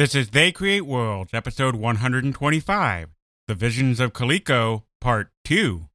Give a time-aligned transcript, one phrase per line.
[0.00, 3.10] This is They Create Worlds, episode 125
[3.46, 5.89] The Visions of Coleco, part 2.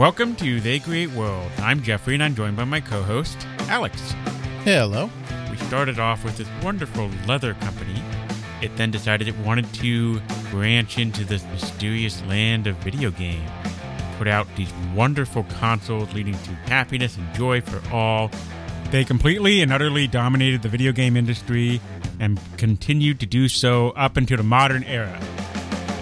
[0.00, 1.52] Welcome to They Create World.
[1.58, 4.14] I'm Jeffrey and I'm joined by my co host, Alex.
[4.64, 5.10] Hello.
[5.50, 8.02] We started off with this wonderful leather company.
[8.62, 10.18] It then decided it wanted to
[10.50, 13.46] branch into this mysterious land of video games.
[14.16, 18.30] Put out these wonderful consoles leading to happiness and joy for all.
[18.90, 21.78] They completely and utterly dominated the video game industry
[22.18, 25.20] and continued to do so up into the modern era.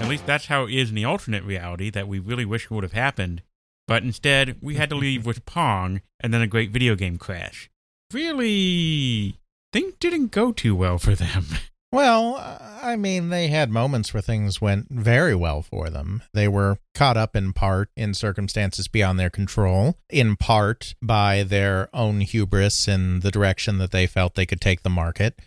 [0.00, 2.84] At least that's how it is in the alternate reality that we really wish would
[2.84, 3.42] have happened.
[3.88, 7.68] But instead, we had to leave with Pong and then a great video game crash.
[8.12, 9.40] Really,
[9.72, 11.46] things didn't go too well for them.
[11.90, 12.36] Well,
[12.82, 16.22] I mean, they had moments where things went very well for them.
[16.34, 21.88] They were caught up in part in circumstances beyond their control, in part by their
[21.94, 25.38] own hubris in the direction that they felt they could take the market.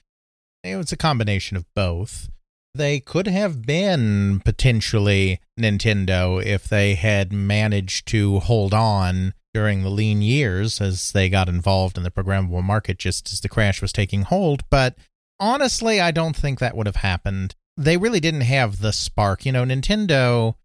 [0.64, 2.30] It was a combination of both.
[2.74, 9.90] They could have been potentially Nintendo if they had managed to hold on during the
[9.90, 13.92] lean years as they got involved in the programmable market just as the crash was
[13.92, 14.96] taking hold, but
[15.40, 17.56] honestly, I don't think that would have happened.
[17.76, 19.46] They really didn't have the spark.
[19.46, 20.56] You know, Nintendo,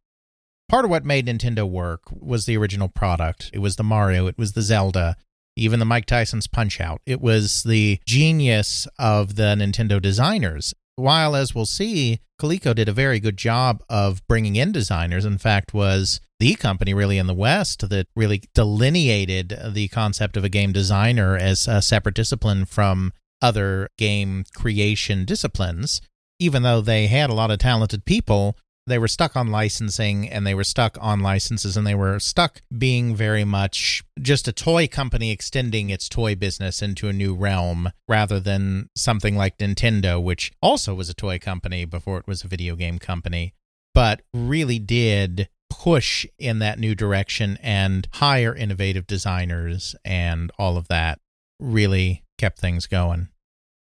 [0.69, 3.51] part of what made Nintendo work was the original product.
[3.53, 5.17] It was the Mario, it was the Zelda,
[5.57, 7.01] even the Mike Tyson's Punch Out.
[7.07, 10.75] It was the genius of the Nintendo designers.
[10.97, 15.25] While, as we'll see, Coleco did a very good job of bringing in designers.
[15.25, 20.45] In fact, was the company really in the West that really delineated the concept of
[20.45, 26.01] a game designer as a separate discipline from other game creation disciplines.
[26.39, 28.56] Even though they had a lot of talented people,
[28.87, 32.63] they were stuck on licensing and they were stuck on licenses and they were stuck
[32.77, 37.91] being very much just a toy company extending its toy business into a new realm
[38.09, 42.49] rather than something like Nintendo, which also was a toy company before it was a
[42.49, 43.55] video game company,
[43.93, 50.87] but really did push in that new direction and hire innovative designers and all of
[50.89, 51.19] that
[51.59, 53.29] really kept things going.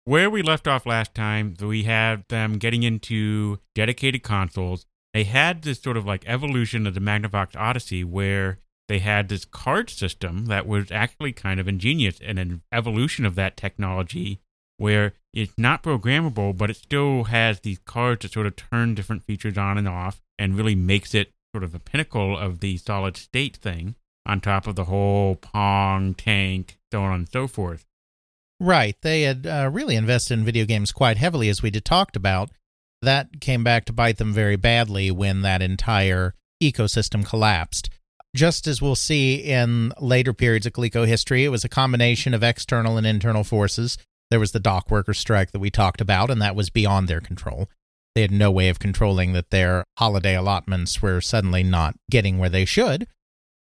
[0.08, 4.86] Where we left off last time, we had them getting into dedicated consoles.
[5.12, 8.58] They had this sort of like evolution of the Magnavox Odyssey where
[8.88, 13.34] they had this card system that was actually kind of ingenious and an evolution of
[13.34, 14.40] that technology
[14.78, 19.24] where it's not programmable, but it still has these cards that sort of turn different
[19.24, 23.18] features on and off and really makes it sort of a pinnacle of the solid
[23.18, 23.94] state thing
[24.24, 27.84] on top of the whole Pong, tank, so on and so forth.
[28.60, 28.96] Right.
[29.02, 32.50] They had uh, really invested in video games quite heavily, as we had talked about.
[33.02, 37.90] That came back to bite them very badly when that entire ecosystem collapsed.
[38.34, 42.42] Just as we'll see in later periods of Coleco history, it was a combination of
[42.42, 43.96] external and internal forces.
[44.30, 47.20] There was the dock worker strike that we talked about, and that was beyond their
[47.20, 47.68] control.
[48.14, 52.48] They had no way of controlling that their holiday allotments were suddenly not getting where
[52.48, 53.06] they should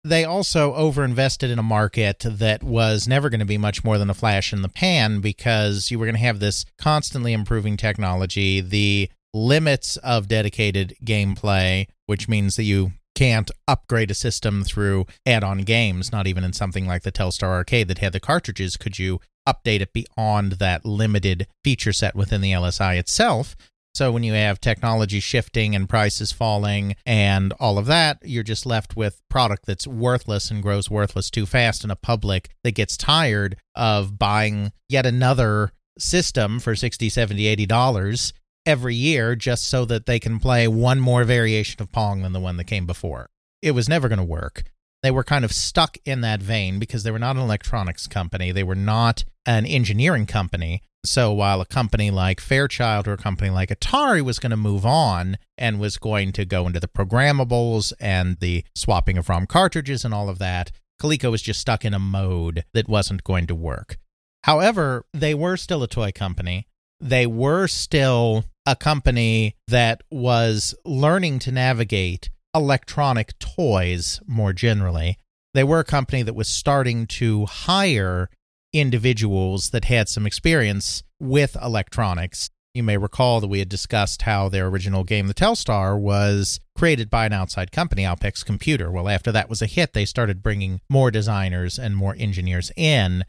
[0.04, 4.10] they also overinvested in a market that was never going to be much more than
[4.10, 8.60] a flash in the pan because you were going to have this constantly improving technology,
[8.60, 15.44] the limits of dedicated gameplay, which means that you can't upgrade a system through add
[15.44, 18.76] on games, not even in something like the Telstar Arcade that had the cartridges.
[18.76, 23.56] Could you update it beyond that limited feature set within the LSI itself?
[23.94, 28.64] So when you have technology shifting and prices falling and all of that, you're just
[28.64, 32.96] left with product that's worthless and grows worthless too fast in a public that gets
[32.96, 38.32] tired of buying yet another system for 60, 70, 80 dollars
[38.64, 42.40] every year just so that they can play one more variation of Pong than the
[42.40, 43.28] one that came before.
[43.60, 44.64] It was never going to work.
[45.02, 48.52] They were kind of stuck in that vein because they were not an electronics company.
[48.52, 50.82] They were not an engineering company.
[51.04, 54.86] So while a company like Fairchild or a company like Atari was going to move
[54.86, 60.04] on and was going to go into the programmables and the swapping of ROM cartridges
[60.04, 60.70] and all of that,
[61.00, 63.96] Coleco was just stuck in a mode that wasn't going to work.
[64.44, 66.68] However, they were still a toy company.
[67.00, 75.18] They were still a company that was learning to navigate electronic toys more generally.
[75.54, 78.30] They were a company that was starting to hire
[78.72, 82.50] individuals that had some experience with electronics.
[82.74, 87.10] You may recall that we had discussed how their original game, The Telstar, was created
[87.10, 88.90] by an outside company, Alpex Computer.
[88.90, 93.24] Well, after that was a hit, they started bringing more designers and more engineers in,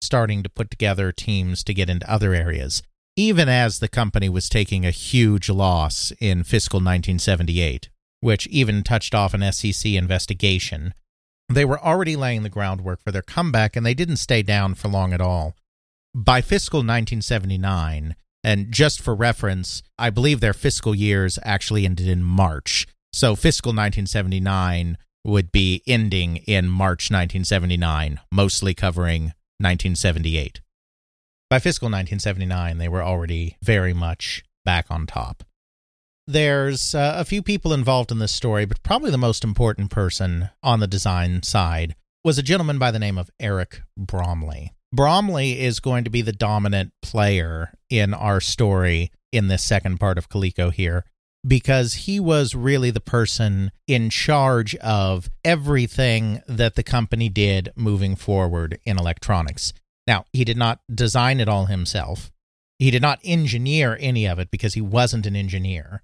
[0.00, 2.82] starting to put together teams to get into other areas,
[3.16, 7.90] even as the company was taking a huge loss in fiscal 1978,
[8.20, 10.94] which even touched off an SEC investigation.
[11.48, 14.88] They were already laying the groundwork for their comeback, and they didn't stay down for
[14.88, 15.54] long at all.
[16.14, 22.22] By fiscal 1979, and just for reference, I believe their fiscal years actually ended in
[22.22, 22.86] March.
[23.12, 30.60] So fiscal 1979 would be ending in March 1979, mostly covering 1978.
[31.48, 35.44] By fiscal 1979, they were already very much back on top.
[36.28, 40.50] There's uh, a few people involved in this story, but probably the most important person
[40.60, 41.94] on the design side
[42.24, 44.72] was a gentleman by the name of Eric Bromley.
[44.92, 50.18] Bromley is going to be the dominant player in our story in this second part
[50.18, 51.04] of Coleco here
[51.46, 58.16] because he was really the person in charge of everything that the company did moving
[58.16, 59.72] forward in electronics.
[60.08, 62.32] Now, he did not design it all himself.
[62.80, 66.02] He did not engineer any of it because he wasn't an engineer.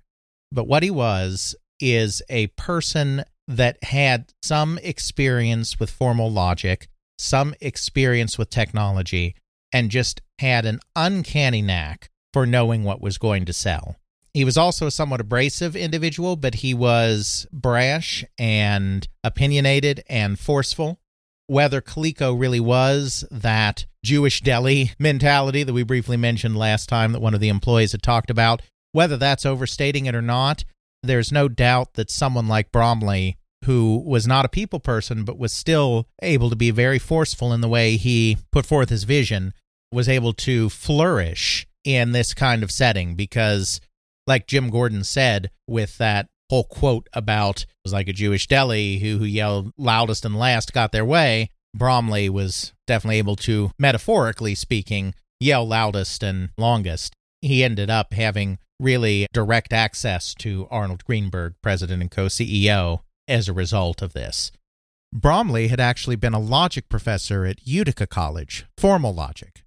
[0.53, 6.89] But what he was is a person that had some experience with formal logic,
[7.19, 9.35] some experience with technology,
[9.73, 13.97] and just had an uncanny knack for knowing what was going to sell.
[14.35, 20.99] He was also a somewhat abrasive individual, but he was brash and opinionated and forceful.
[21.49, 27.21] Whether Coleco really was that Jewish deli mentality that we briefly mentioned last time that
[27.21, 30.65] one of the employees had talked about, whether that's overstating it or not,
[31.03, 35.53] there's no doubt that someone like Bromley who was not a people person but was
[35.53, 39.55] still able to be very forceful in the way he put forth his vision
[39.93, 43.81] was able to flourish in this kind of setting because
[44.27, 48.99] like Jim Gordon said with that whole quote about it was like a Jewish deli
[48.99, 54.55] who, who yelled loudest and last got their way Bromley was definitely able to metaphorically
[54.55, 57.15] speaking yell loudest and longest.
[57.41, 63.53] He ended up having really direct access to Arnold Greenberg president and co-CEO as a
[63.53, 64.51] result of this.
[65.13, 69.63] Bromley had actually been a logic professor at Utica College, formal logic.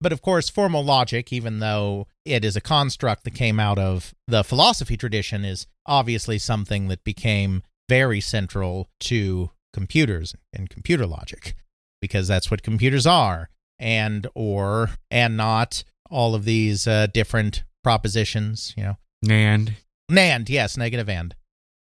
[0.00, 4.14] But of course, formal logic, even though it is a construct that came out of
[4.28, 11.54] the philosophy tradition, is obviously something that became very central to computers and computer logic,
[12.00, 13.48] because that's what computers are,
[13.78, 18.96] and or and not all of these uh, different propositions, you know.
[19.30, 19.76] And
[20.10, 21.36] NAND, yes, negative and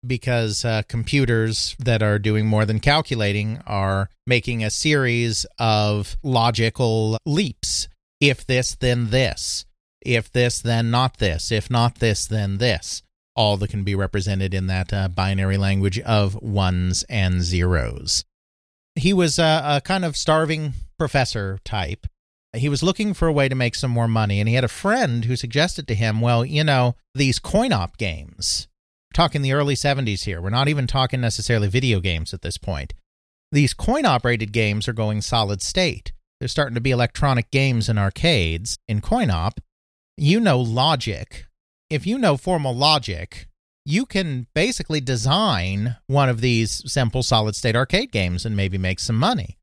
[0.06, 7.18] because uh, computers that are doing more than calculating are making a series of logical
[7.26, 7.88] leaps.
[8.20, 9.66] If this, then this.
[10.02, 11.54] If this, then not this.
[11.54, 13.02] If not this, then this.
[13.34, 18.26] All that can be represented in that uh, binary language of ones and zeros.
[18.96, 22.08] He was a, a kind of starving professor type.
[22.58, 24.70] He was looking for a way to make some more money, and he had a
[24.70, 28.68] friend who suggested to him, well, you know, these coin op games
[29.10, 30.42] we're talking the early 70s here.
[30.42, 32.94] We're not even talking necessarily video games at this point.
[33.52, 36.12] These coin operated games are going solid state.
[36.40, 39.60] There's starting to be electronic games in arcades in coin op.
[40.18, 41.46] You know logic.
[41.90, 43.48] If you know formal logic,
[43.86, 49.00] you can basically design one of these simple solid state arcade games and maybe make
[49.00, 49.57] some money.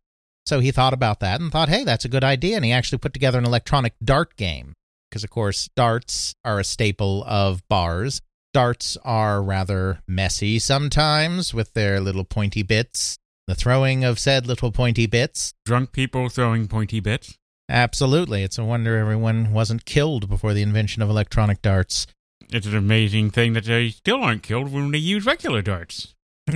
[0.46, 2.56] So he thought about that and thought, hey, that's a good idea.
[2.56, 4.74] And he actually put together an electronic dart game.
[5.10, 8.20] Because, of course, darts are a staple of bars
[8.54, 13.18] darts are rather messy sometimes with their little pointy bits.
[13.46, 15.52] The throwing of said little pointy bits.
[15.66, 17.36] drunk people throwing pointy bits.
[17.68, 18.42] Absolutely.
[18.42, 22.06] It's a wonder everyone wasn't killed before the invention of electronic darts.
[22.50, 26.14] It's an amazing thing that they still aren't killed when they use regular darts.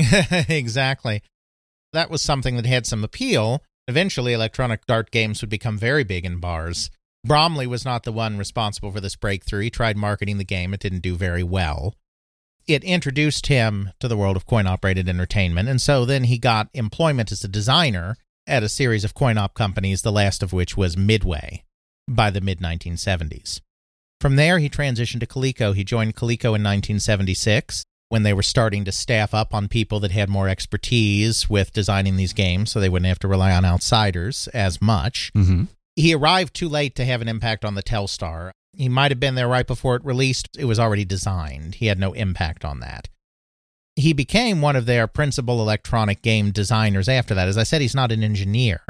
[0.48, 1.22] exactly.
[1.92, 3.62] That was something that had some appeal.
[3.88, 6.90] Eventually, electronic dart games would become very big in bars.
[7.24, 9.62] Bromley was not the one responsible for this breakthrough.
[9.62, 11.94] He tried marketing the game, it didn't do very well.
[12.66, 16.68] It introduced him to the world of coin operated entertainment, and so then he got
[16.74, 18.16] employment as a designer
[18.46, 21.64] at a series of coin op companies, the last of which was Midway
[22.06, 23.62] by the mid 1970s.
[24.20, 25.74] From there, he transitioned to Coleco.
[25.74, 30.10] He joined Coleco in 1976 when they were starting to staff up on people that
[30.12, 34.48] had more expertise with designing these games so they wouldn't have to rely on outsiders
[34.48, 35.30] as much.
[35.36, 35.64] Mm-hmm.
[35.96, 38.52] He arrived too late to have an impact on the Telstar.
[38.72, 40.56] He might have been there right before it released.
[40.56, 41.76] It was already designed.
[41.76, 43.08] He had no impact on that.
[43.96, 47.48] He became one of their principal electronic game designers after that.
[47.48, 48.80] As I said, he's not an engineer.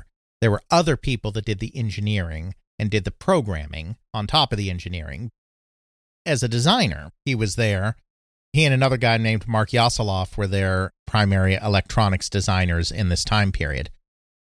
[0.41, 4.59] There were other people that did the engineering and did the programming on top of
[4.59, 5.31] the engineering.
[6.27, 7.11] as a designer.
[7.25, 7.97] He was there.
[8.53, 13.53] He and another guy named Mark Yasaloff were their primary electronics designers in this time
[13.53, 13.91] period.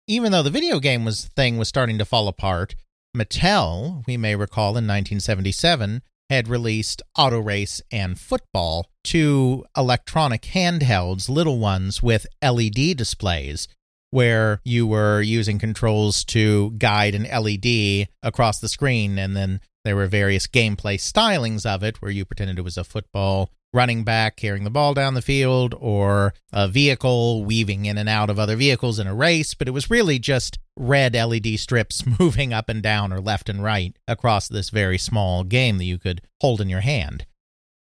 [0.07, 2.75] Even though the video game was thing was starting to fall apart,
[3.17, 11.29] Mattel, we may recall in 1977, had released Auto Race and Football, two electronic handhelds,
[11.29, 13.67] little ones with LED displays,
[14.11, 19.19] where you were using controls to guide an LED across the screen.
[19.19, 22.85] And then there were various gameplay stylings of it, where you pretended it was a
[22.85, 28.09] football running back carrying the ball down the field or a vehicle weaving in and
[28.09, 32.05] out of other vehicles in a race, but it was really just red LED strips
[32.19, 35.99] moving up and down or left and right across this very small game that you
[35.99, 37.27] could hold in your hand.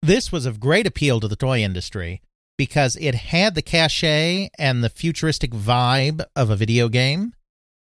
[0.03, 2.21] This was of great appeal to the toy industry
[2.59, 7.35] because it had the cachet and the futuristic vibe of a video game,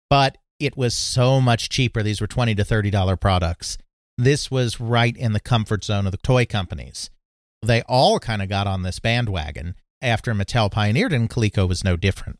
[0.10, 2.02] but it was so much cheaper.
[2.02, 3.78] These were 20 to $30 products.
[4.18, 7.10] This was right in the comfort zone of the toy companies
[7.64, 11.96] they all kind of got on this bandwagon after Mattel pioneered, and Coleco was no
[11.96, 12.40] different.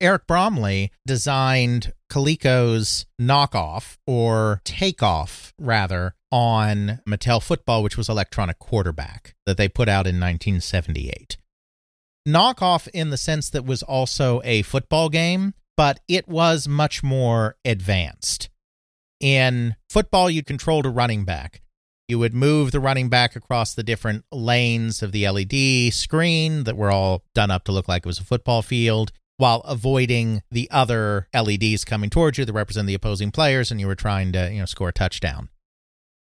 [0.00, 9.36] Eric Bromley designed Coleco's knockoff or takeoff, rather, on Mattel Football, which was electronic quarterback
[9.46, 11.36] that they put out in 1978.
[12.26, 17.56] Knockoff in the sense that was also a football game, but it was much more
[17.64, 18.48] advanced.
[19.20, 21.62] In football, you controlled a running back.
[22.08, 26.76] You would move the running back across the different lanes of the LED screen that
[26.76, 30.70] were all done up to look like it was a football field while avoiding the
[30.70, 34.52] other LEDs coming towards you that represent the opposing players and you were trying to,
[34.52, 35.48] you know, score a touchdown.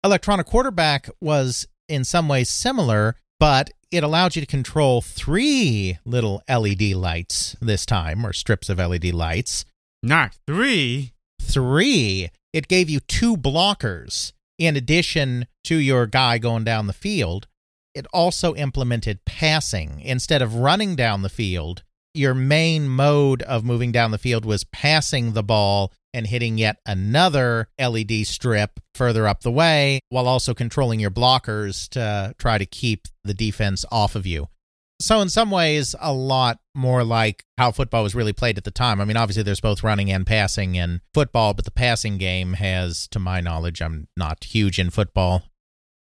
[0.03, 6.43] Electronic quarterback was in some ways similar, but it allowed you to control three little
[6.49, 9.65] LED lights this time, or strips of LED lights.
[10.03, 11.13] Not three.
[11.41, 12.31] Three.
[12.53, 17.49] It gave you two blockers in addition to your guy going down the field,
[17.95, 20.01] it also implemented passing.
[20.01, 21.83] Instead of running down the field,
[22.13, 26.77] your main mode of moving down the field was passing the ball and hitting yet
[26.87, 32.67] another LED strip further up the way while also controlling your blockers to try to
[32.67, 34.49] keep the defense off of you.
[35.05, 38.71] So, in some ways, a lot more like how football was really played at the
[38.71, 39.03] time.
[39.03, 43.07] I mean, obviously, there's both running and passing in football, but the passing game has,
[43.09, 45.43] to my knowledge, I'm not huge in football.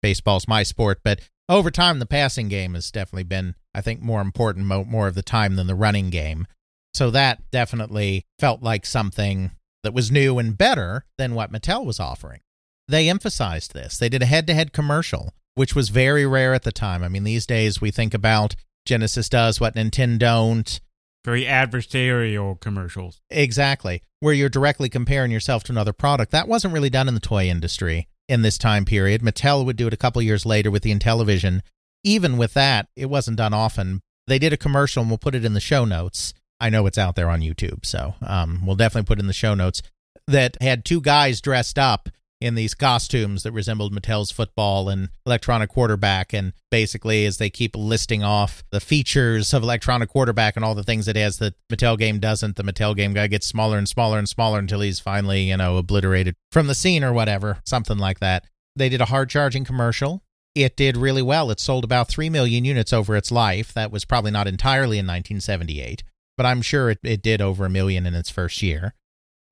[0.01, 1.19] Baseball's my sport, but
[1.49, 5.15] over time, the passing game has definitely been, I think, more important mo- more of
[5.15, 6.47] the time than the running game.
[6.93, 9.51] So, that definitely felt like something
[9.83, 12.39] that was new and better than what Mattel was offering.
[12.87, 13.97] They emphasized this.
[13.97, 17.03] They did a head to head commercial, which was very rare at the time.
[17.03, 18.55] I mean, these days we think about
[18.85, 20.81] Genesis does, what Nintendo don't.
[21.25, 23.21] Very adversarial commercials.
[23.29, 24.01] Exactly.
[24.19, 26.31] Where you're directly comparing yourself to another product.
[26.31, 29.21] That wasn't really done in the toy industry in this time period.
[29.21, 31.61] Mattel would do it a couple years later with the Intellivision.
[32.03, 34.01] Even with that, it wasn't done often.
[34.27, 36.33] They did a commercial, and we'll put it in the show notes.
[36.59, 39.33] I know it's out there on YouTube, so um, we'll definitely put it in the
[39.33, 39.81] show notes.
[40.27, 42.09] That had two guys dressed up
[42.43, 46.33] in these costumes that resembled Mattel's football and electronic quarterback.
[46.33, 50.83] And basically, as they keep listing off the features of electronic quarterback and all the
[50.83, 54.19] things it has that Mattel game doesn't, the Mattel game guy gets smaller and smaller
[54.19, 58.19] and smaller until he's finally, you know, obliterated from the scene or whatever, something like
[58.19, 58.45] that.
[58.75, 60.21] They did a hard charging commercial.
[60.53, 61.49] It did really well.
[61.49, 63.73] It sold about 3 million units over its life.
[63.73, 66.03] That was probably not entirely in 1978,
[66.35, 68.95] but I'm sure it, it did over a million in its first year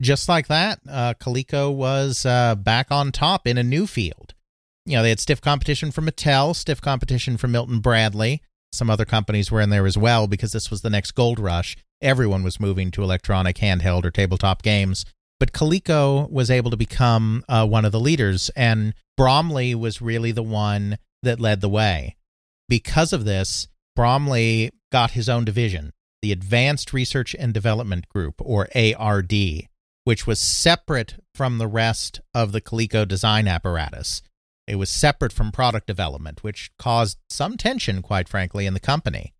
[0.01, 4.33] just like that, uh, Coleco was uh, back on top in a new field.
[4.85, 8.41] You know, they had stiff competition from Mattel, stiff competition from Milton Bradley.
[8.73, 11.77] Some other companies were in there as well because this was the next gold rush.
[12.01, 15.05] Everyone was moving to electronic, handheld, or tabletop games.
[15.39, 20.31] But Coleco was able to become uh, one of the leaders, and Bromley was really
[20.31, 22.15] the one that led the way.
[22.67, 25.91] Because of this, Bromley got his own division,
[26.21, 29.33] the Advanced Research and Development Group, or ARD
[30.03, 34.21] which was separate from the rest of the Coleco design apparatus.
[34.67, 39.33] It was separate from product development, which caused some tension, quite frankly, in the company.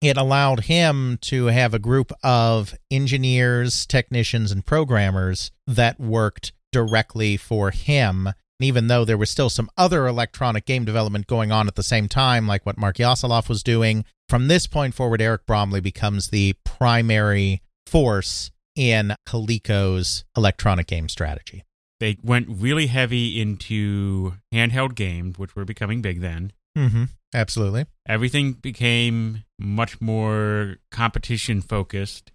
[0.00, 7.36] It allowed him to have a group of engineers, technicians, and programmers that worked directly
[7.36, 8.26] for him.
[8.26, 11.82] And even though there was still some other electronic game development going on at the
[11.84, 16.28] same time, like what Mark Yasaloff was doing, from this point forward, Eric Bromley becomes
[16.28, 21.64] the primary force in Coleco's electronic game strategy.
[22.00, 26.52] They went really heavy into handheld games, which were becoming big then.
[26.76, 27.04] Mm-hmm.
[27.34, 27.86] Absolutely.
[28.08, 32.32] Everything became much more competition focused.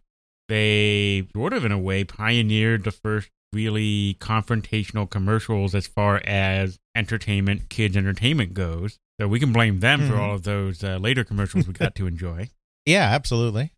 [0.48, 6.78] They sort of, in a way, pioneered the first really confrontational commercials as far as
[6.96, 8.98] entertainment, kids' entertainment goes.
[9.20, 10.20] So we can blame them for Mhm.
[10.20, 12.50] all of those uh, later commercials we got to enjoy.
[12.88, 13.74] Yeah, absolutely.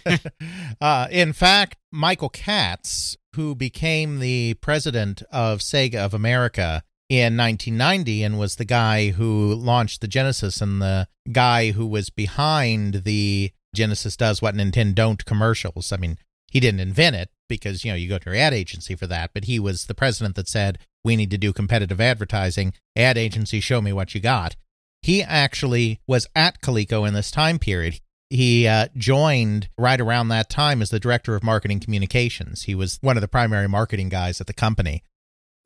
[0.80, 8.22] uh, in fact, Michael Katz, who became the president of Sega of America in 1990
[8.22, 13.52] and was the guy who launched the Genesis and the guy who was behind the
[13.74, 15.92] Genesis does what Nintendo don't commercials.
[15.92, 16.16] I mean,
[16.50, 19.32] he didn't invent it because, you know, you go to your ad agency for that,
[19.34, 22.72] but he was the president that said, we need to do competitive advertising.
[22.96, 24.56] Ad agency, show me what you got.
[25.02, 28.00] He actually was at Coleco in this time period.
[28.30, 32.64] He uh, joined right around that time as the director of marketing communications.
[32.64, 35.02] He was one of the primary marketing guys at the company.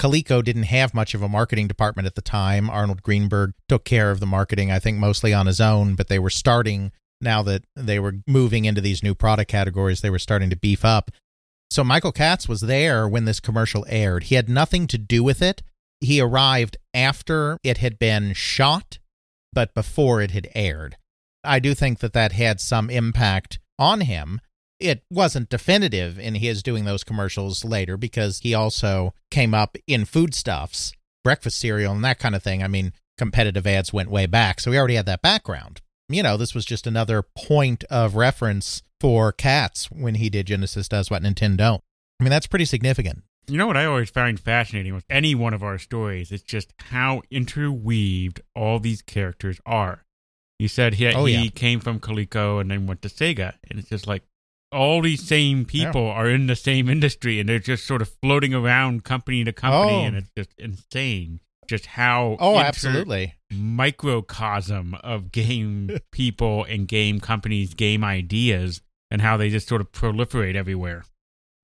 [0.00, 2.70] Coleco didn't have much of a marketing department at the time.
[2.70, 6.18] Arnold Greenberg took care of the marketing, I think, mostly on his own, but they
[6.18, 6.92] were starting
[7.22, 10.84] now that they were moving into these new product categories, they were starting to beef
[10.84, 11.10] up.
[11.70, 14.24] So Michael Katz was there when this commercial aired.
[14.24, 15.62] He had nothing to do with it.
[16.00, 18.98] He arrived after it had been shot,
[19.52, 20.96] but before it had aired.
[21.44, 24.40] I do think that that had some impact on him.
[24.78, 30.04] It wasn't definitive in his doing those commercials later because he also came up in
[30.04, 32.62] foodstuffs, breakfast cereal, and that kind of thing.
[32.62, 35.80] I mean, competitive ads went way back, so he already had that background.
[36.08, 40.88] You know, this was just another point of reference for Katz when he did Genesis
[40.88, 41.80] Does What Nintendo.
[42.20, 43.22] I mean, that's pretty significant.
[43.48, 46.30] You know what I always find fascinating with any one of our stories?
[46.30, 50.04] It's just how interweaved all these characters are.
[50.62, 51.50] You said he, Oh, he yeah.
[51.50, 54.22] came from Coleco and then went to Sega, and it's just like
[54.70, 58.54] all these same people are in the same industry, and they're just sort of floating
[58.54, 60.04] around company to company, Oh.
[60.04, 61.40] and it's just insane.
[61.68, 63.34] Just how Oh, inter- absolutely.
[63.50, 69.90] microcosm of game people and game companies, game ideas, and how they just sort of
[69.92, 71.04] proliferate everywhere.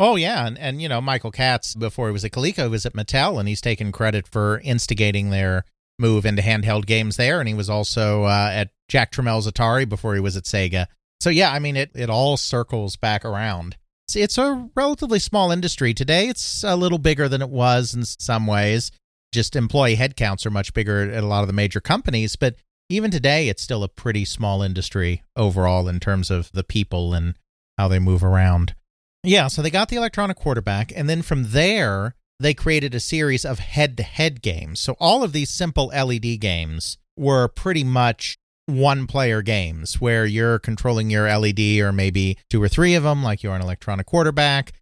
[0.01, 2.85] Oh yeah, and, and you know Michael Katz before he was at Coleco he was
[2.87, 5.65] at Mattel, and he's taken credit for instigating their
[5.99, 10.15] move into handheld games there, and he was also uh, at Jack Tramiel's Atari before
[10.15, 10.87] he was at Sega.
[11.21, 13.77] So yeah, I mean it it all circles back around.
[14.07, 16.29] It's, it's a relatively small industry today.
[16.29, 18.91] It's a little bigger than it was in some ways.
[19.33, 22.57] Just employee headcounts are much bigger at a lot of the major companies, but
[22.89, 27.35] even today it's still a pretty small industry overall in terms of the people and
[27.77, 28.75] how they move around.
[29.23, 33.45] Yeah, so they got the electronic quarterback, and then from there, they created a series
[33.45, 34.81] of head to head games.
[34.81, 40.59] So all of these simple LED games were pretty much one player games where you're
[40.59, 44.73] controlling your LED or maybe two or three of them, like you're an electronic quarterback.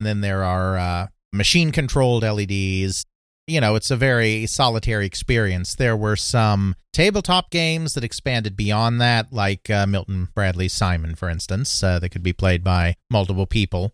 [0.00, 3.04] And then there are uh, machine controlled LEDs.
[3.46, 5.76] You know, it's a very solitary experience.
[5.76, 11.28] There were some tabletop games that expanded beyond that, like uh, Milton Bradley Simon, for
[11.28, 13.92] instance, uh, that could be played by multiple people.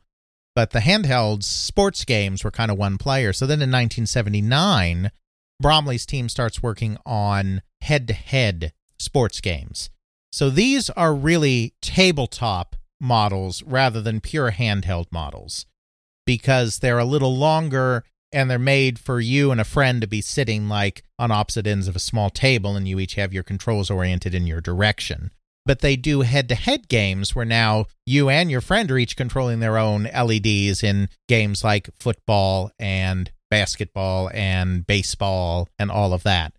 [0.55, 3.33] But the handhelds, sports games were kind of one player.
[3.33, 5.11] So then in 1979,
[5.61, 9.91] Bromley's team starts working on head to head sports games.
[10.31, 15.67] So these are really tabletop models rather than pure handheld models
[16.25, 20.21] because they're a little longer and they're made for you and a friend to be
[20.21, 23.91] sitting like on opposite ends of a small table and you each have your controls
[23.91, 25.33] oriented in your direction.
[25.65, 29.17] But they do head to head games where now you and your friend are each
[29.17, 36.25] controlling their own LEDs in games like football and basketball and baseball and all of
[36.25, 36.55] that.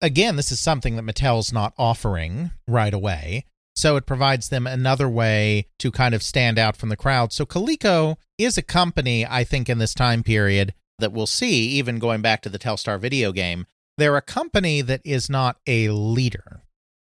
[0.00, 3.44] Again, this is something that Mattel's not offering right away.
[3.76, 7.32] So it provides them another way to kind of stand out from the crowd.
[7.32, 11.98] So Coleco is a company, I think, in this time period that we'll see, even
[11.98, 13.66] going back to the Telstar video game.
[13.98, 16.62] They're a company that is not a leader.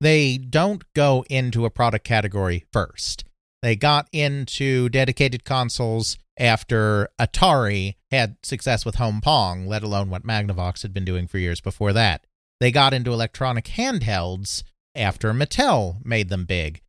[0.01, 3.23] They don't go into a product category first.
[3.61, 10.25] They got into dedicated consoles after Atari had success with Home Pong, let alone what
[10.25, 12.25] Magnavox had been doing for years before that.
[12.59, 14.63] They got into electronic handhelds
[14.95, 16.81] after Mattel made them big.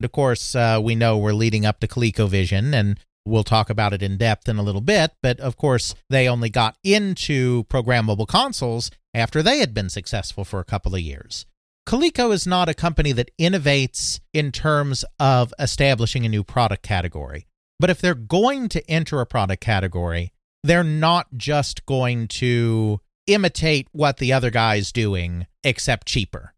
[0.00, 3.92] And of course, uh, we know we're leading up to ColecoVision, and we'll talk about
[3.92, 5.12] it in depth in a little bit.
[5.22, 10.60] But of course, they only got into programmable consoles after they had been successful for
[10.60, 11.46] a couple of years.
[11.86, 17.46] Coleco is not a company that innovates in terms of establishing a new product category.
[17.78, 23.88] But if they're going to enter a product category, they're not just going to imitate
[23.92, 26.54] what the other guy's doing, except cheaper.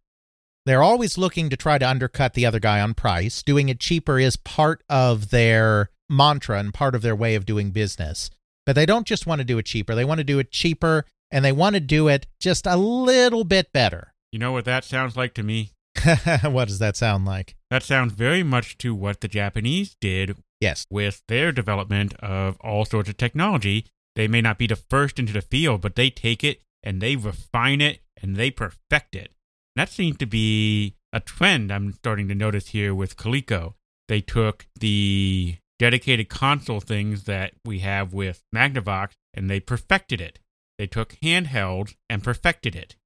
[0.65, 3.43] They're always looking to try to undercut the other guy on price.
[3.43, 7.73] Doing it cheaper is part of their mantra and part of their way of doing
[7.73, 8.31] business.
[8.65, 11.05] But they don't just want to do it cheaper, they want to do it cheaper
[11.33, 14.13] and they want to do it just a little bit better.
[14.37, 15.71] You know what that sounds like to me?
[16.43, 17.57] what does that sound like?
[17.71, 20.85] That sounds very much to what the Japanese did Yes.
[20.91, 23.87] with their development of all sorts of technology.
[24.15, 27.17] They may not be the first into the field, but they take it and they
[27.17, 29.33] refine it and they perfect it.
[29.75, 33.73] That seems to be a trend I'm starting to notice here with Coleco.
[34.07, 40.41] They took the dedicated console things that we have with Magnavox and they perfected it.
[40.77, 42.97] They took handheld and perfected it.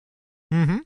[0.52, 0.78] Mm-hmm.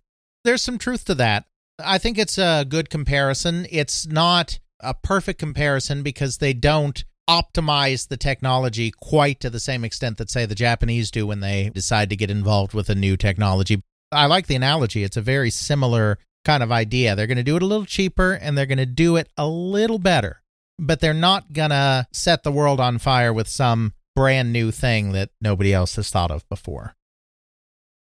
[0.45, 1.47] There's some truth to that.
[1.83, 3.67] I think it's a good comparison.
[3.71, 9.85] It's not a perfect comparison because they don't optimize the technology quite to the same
[9.85, 13.17] extent that, say, the Japanese do when they decide to get involved with a new
[13.17, 13.83] technology.
[14.13, 15.03] I like the analogy.
[15.03, 17.17] It's a very similar kind of idea.
[17.17, 19.49] They're going to do it a little cheaper and they're going to do it a
[19.49, 20.43] little better,
[20.79, 25.13] but they're not going to set the world on fire with some brand new thing
[25.13, 26.95] that nobody else has thought of before.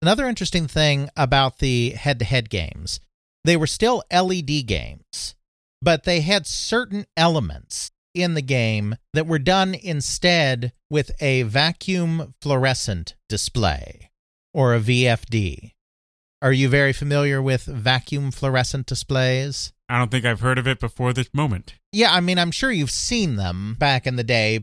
[0.01, 2.99] Another interesting thing about the head to head games,
[3.43, 5.35] they were still LED games,
[5.81, 12.35] but they had certain elements in the game that were done instead with a vacuum
[12.41, 14.11] fluorescent display
[14.53, 15.71] or a VFD.
[16.41, 19.73] Are you very familiar with vacuum fluorescent displays?
[19.89, 21.73] I don't think I've heard of it before this moment.
[21.91, 24.61] Yeah, I mean, I'm sure you've seen them back in the day.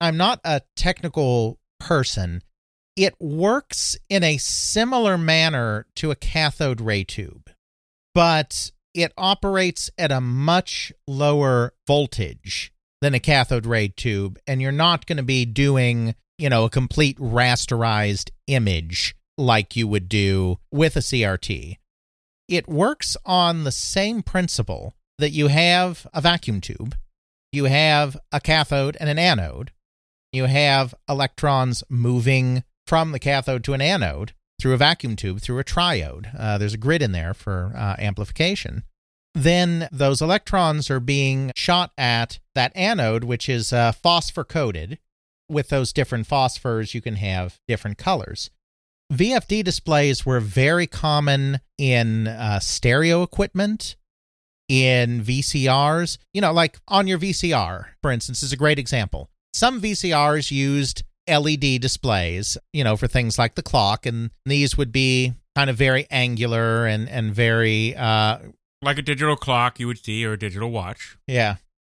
[0.00, 2.42] I'm not a technical person.
[2.96, 7.50] It works in a similar manner to a cathode ray tube,
[8.14, 14.70] but it operates at a much lower voltage than a cathode ray tube, and you're
[14.70, 20.58] not going to be doing, you know, a complete rasterized image like you would do
[20.70, 21.78] with a CRT.
[22.48, 26.96] It works on the same principle that you have a vacuum tube,
[27.52, 29.72] you have a cathode and an anode,
[30.32, 35.58] you have electrons moving from the cathode to an anode through a vacuum tube through
[35.58, 36.30] a triode.
[36.38, 38.84] Uh, there's a grid in there for uh, amplification.
[39.34, 44.98] Then those electrons are being shot at that anode, which is uh, phosphor coated.
[45.48, 48.50] With those different phosphors, you can have different colors.
[49.12, 53.96] VFD displays were very common in uh, stereo equipment,
[54.68, 56.18] in VCRs.
[56.32, 59.30] You know, like on your VCR, for instance, is a great example.
[59.52, 64.92] Some VCRs used LED displays, you know, for things like the clock, and these would
[64.92, 68.38] be kind of very angular and and very uh,
[68.82, 71.16] Like a digital clock you would see or a digital watch.
[71.26, 71.56] yeah.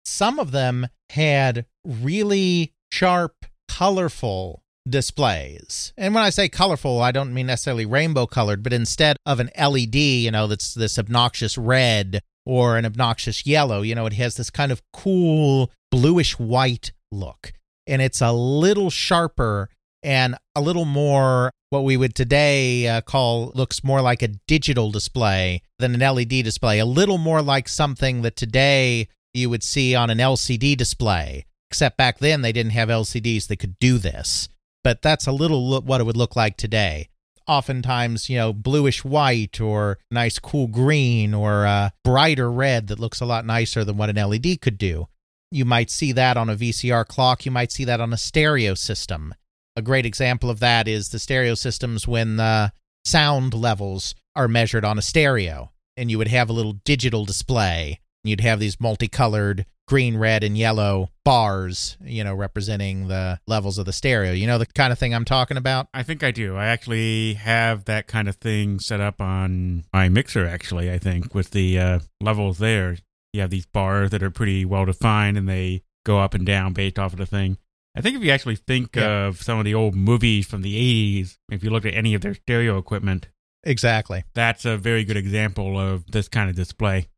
[0.06, 5.94] Some of them had really sharp, colorful displays.
[5.96, 9.50] And when I say colorful, I don't mean necessarily rainbow colored, but instead of an
[9.58, 14.36] LED, you know, that's this obnoxious red or an obnoxious yellow, you know, it has
[14.36, 17.52] this kind of cool bluish white look.
[17.86, 19.68] And it's a little sharper
[20.02, 24.92] and a little more what we would today uh, call looks more like a digital
[24.92, 29.94] display than an LED display, a little more like something that today you would see
[29.94, 31.46] on an LCD display.
[31.70, 34.48] Except back then they didn't have LCDs that could do this.
[34.84, 37.08] But that's a little what it would look like today.
[37.48, 43.20] Oftentimes, you know, bluish white or nice cool green or uh, brighter red that looks
[43.20, 45.08] a lot nicer than what an LED could do.
[45.54, 47.46] You might see that on a VCR clock.
[47.46, 49.36] You might see that on a stereo system.
[49.76, 52.72] A great example of that is the stereo systems when the
[53.04, 58.00] sound levels are measured on a stereo, and you would have a little digital display.
[58.24, 63.86] You'd have these multicolored green, red, and yellow bars, you know, representing the levels of
[63.86, 64.32] the stereo.
[64.32, 65.86] You know the kind of thing I'm talking about?
[65.94, 66.56] I think I do.
[66.56, 71.32] I actually have that kind of thing set up on my mixer, actually, I think,
[71.32, 72.96] with the uh, levels there.
[73.34, 76.72] You have these bars that are pretty well defined and they go up and down
[76.72, 77.58] based off of the thing.
[77.96, 79.26] I think if you actually think Yeah.
[79.26, 82.20] of some of the old movies from the 80s, if you look at any of
[82.22, 83.26] their stereo equipment,
[83.64, 84.22] Exactly.
[84.34, 87.08] that's a very good example of this kind of display.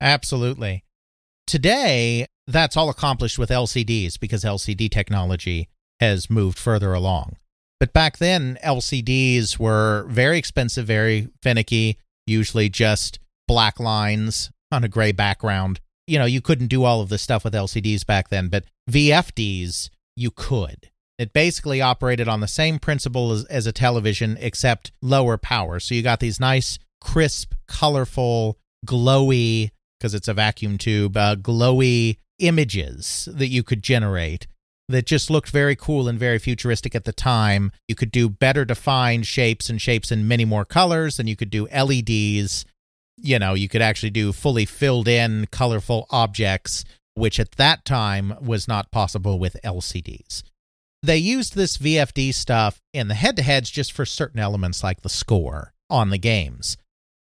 [0.00, 0.84] Absolutely.
[1.48, 7.36] Today, that's all accomplished with LCDs because LCD technology has moved further along.
[7.80, 14.88] But back then, LCDs were very expensive, very finicky, usually just black lines on a
[14.88, 15.80] gray background.
[16.06, 19.90] You know, you couldn't do all of this stuff with LCDs back then, but VFDs,
[20.14, 20.90] you could.
[21.18, 25.80] It basically operated on the same principle as, as a television, except lower power.
[25.80, 32.18] So you got these nice, crisp, colorful, glowy, because it's a vacuum tube, uh, glowy
[32.38, 34.46] images that you could generate
[34.88, 37.72] that just looked very cool and very futuristic at the time.
[37.88, 41.50] You could do better defined shapes and shapes in many more colors than you could
[41.50, 42.64] do LEDs.
[43.16, 48.34] You know, you could actually do fully filled in colorful objects, which at that time
[48.42, 50.42] was not possible with LCDs.
[51.02, 55.02] They used this VFD stuff in the head to heads just for certain elements like
[55.02, 56.76] the score on the games.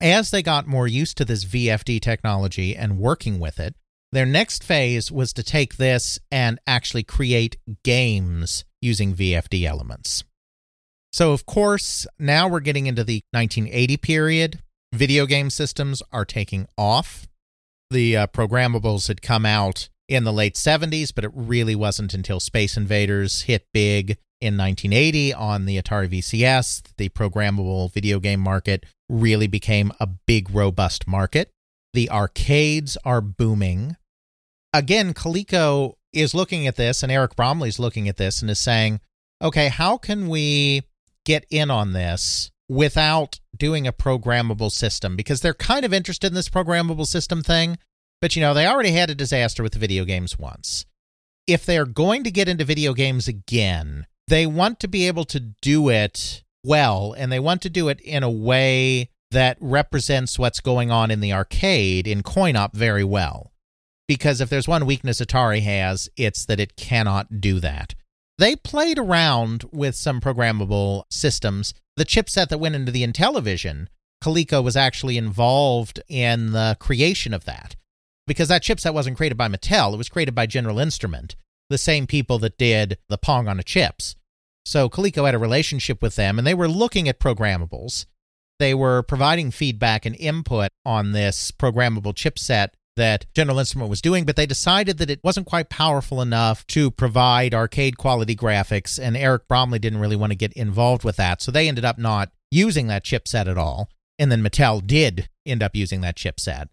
[0.02, 3.76] As they got more used to this VFD technology and working with it,
[4.12, 10.24] Their next phase was to take this and actually create games using VFD elements.
[11.12, 14.60] So, of course, now we're getting into the 1980 period.
[14.94, 17.28] Video game systems are taking off.
[17.92, 22.40] The uh, programmables had come out in the late 70s, but it really wasn't until
[22.40, 26.84] Space Invaders hit big in 1980 on the Atari VCS.
[26.84, 31.52] That the programmable video game market really became a big, robust market.
[31.94, 33.98] The arcades are booming.
[34.74, 39.02] Again, Coleco is looking at this, and Eric Bromley's looking at this and is saying,
[39.42, 40.84] okay, how can we
[41.26, 45.16] get in on this without doing a programmable system?
[45.16, 47.78] Because they're kind of interested in this programmable system thing,
[48.22, 50.86] but you know, they already had a disaster with video games once.
[51.46, 55.40] If they're going to get into video games again, they want to be able to
[55.40, 60.60] do it well, and they want to do it in a way that represents what's
[60.60, 63.52] going on in the arcade in coin op very well.
[64.08, 67.94] Because if there's one weakness Atari has, it's that it cannot do that.
[68.38, 71.74] They played around with some programmable systems.
[71.96, 73.88] The chipset that went into the Intellivision,
[74.24, 77.76] Coleco was actually involved in the creation of that.
[78.28, 81.36] Because that chipset wasn't created by Mattel, it was created by General Instrument,
[81.70, 84.16] the same people that did the Pong on a Chips.
[84.66, 88.06] So Coleco had a relationship with them, and they were looking at programmables.
[88.60, 94.26] They were providing feedback and input on this programmable chipset that General Instrument was doing,
[94.26, 99.16] but they decided that it wasn't quite powerful enough to provide arcade quality graphics, and
[99.16, 101.42] Eric Bromley didn't really want to get involved with that.
[101.42, 103.90] So they ended up not using that chipset at all.
[104.20, 106.68] And then Mattel did end up using that chipset.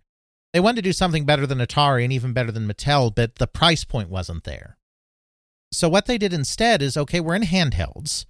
[0.53, 3.47] They wanted to do something better than Atari and even better than Mattel, but the
[3.47, 4.79] price point wasn't there.
[5.73, 8.27] So what they did instead is okay, we're in handhelds.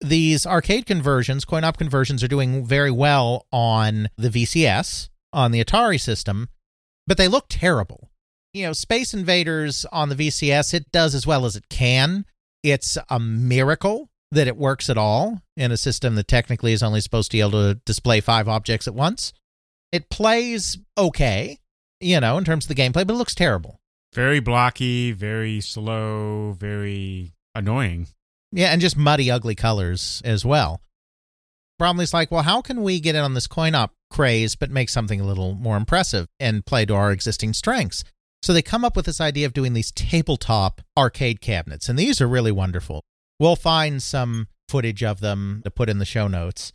[0.00, 5.62] These arcade conversions, coin op conversions, are doing very well on the VCS, on the
[5.62, 6.48] Atari system,
[7.06, 8.10] but they look terrible.
[8.52, 12.24] You know, Space Invaders on the VCS, it does as well as it can.
[12.62, 17.00] It's a miracle that it works at all in a system that technically is only
[17.00, 19.32] supposed to be able to display five objects at once.
[19.92, 21.58] It plays okay,
[22.00, 23.80] you know, in terms of the gameplay, but it looks terrible.
[24.14, 28.08] Very blocky, very slow, very annoying.
[28.52, 30.80] Yeah, and just muddy, ugly colors as well.
[31.80, 34.90] Bromley's like, well, how can we get in on this coin op craze, but make
[34.90, 38.04] something a little more impressive and play to our existing strengths?
[38.42, 42.20] So they come up with this idea of doing these tabletop arcade cabinets, and these
[42.20, 43.00] are really wonderful.
[43.38, 46.74] We'll find some footage of them to put in the show notes.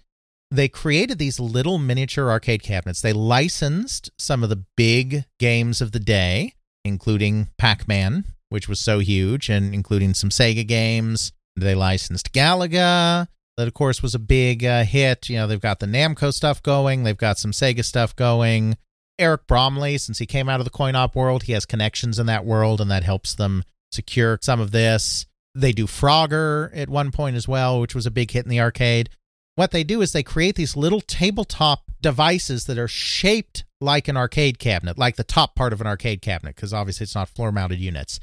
[0.50, 3.02] They created these little miniature arcade cabinets.
[3.02, 8.80] They licensed some of the big games of the day, including Pac Man, which was
[8.80, 11.32] so huge, and including some Sega games.
[11.56, 15.30] They licensed Galaga, that of course was a big uh, hit.
[15.30, 18.78] You know, they've got the Namco stuff going, they've got some Sega stuff going.
[19.18, 22.26] Eric Bromley, since he came out of the coin op world, he has connections in
[22.26, 25.26] that world, and that helps them secure some of this.
[25.54, 28.60] They do Frogger at one point as well, which was a big hit in the
[28.60, 29.10] arcade.
[29.56, 34.18] What they do is they create these little tabletop devices that are shaped like an
[34.18, 37.54] arcade cabinet, like the top part of an arcade cabinet, because obviously it's not floor
[37.54, 38.20] mounted units.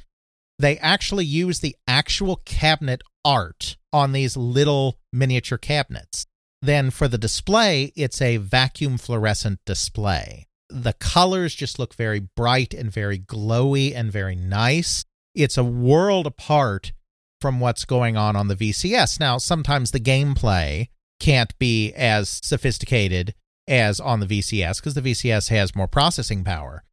[0.59, 6.27] They actually use the actual cabinet art on these little miniature cabinets.
[6.61, 10.47] Then for the display, it's a vacuum fluorescent display.
[10.71, 15.05] The colors just look very bright and very glowy and very nice.
[15.35, 16.93] It's a world apart
[17.41, 19.19] from what's going on on the VCS.
[19.19, 23.35] Now, sometimes the gameplay can't be as sophisticated
[23.69, 26.85] as on the VCS because the VCS has more processing power.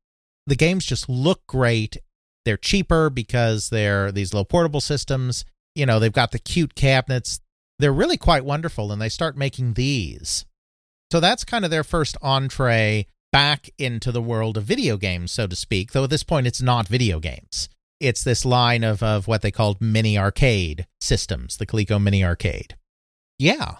[0.48, 1.98] The games just look great.
[2.46, 7.40] They're cheaper because they're these little portable systems you know, they've got the cute cabinets.
[7.78, 10.46] They're really quite wonderful, and they start making these.
[11.12, 15.48] So that's kind of their first entree back into the world of video games, so
[15.48, 17.70] to speak, though at this point it's not video games.
[18.00, 22.76] It's this line of, of what they called mini arcade systems, the Coleco Mini Arcade.
[23.38, 23.76] Yeah,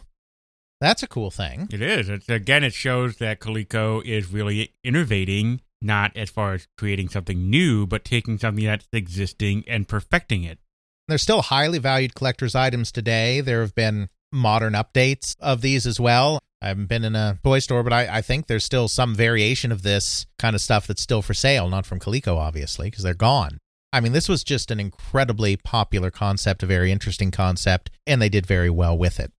[0.82, 1.68] that's a cool thing.
[1.72, 2.10] It is.
[2.10, 7.50] It's, again, it shows that Coleco is really innovating, not as far as creating something
[7.50, 10.60] new, but taking something that's existing and perfecting it.
[11.10, 13.42] They're still highly valued collector's items today.
[13.42, 16.40] There have been modern updates of these as well.
[16.62, 19.72] I haven't been in a toy store, but I, I think there's still some variation
[19.72, 23.14] of this kind of stuff that's still for sale, not from Coleco, obviously, because they're
[23.14, 23.60] gone.
[23.92, 28.30] I mean, this was just an incredibly popular concept, a very interesting concept, and they
[28.30, 29.32] did very well with it.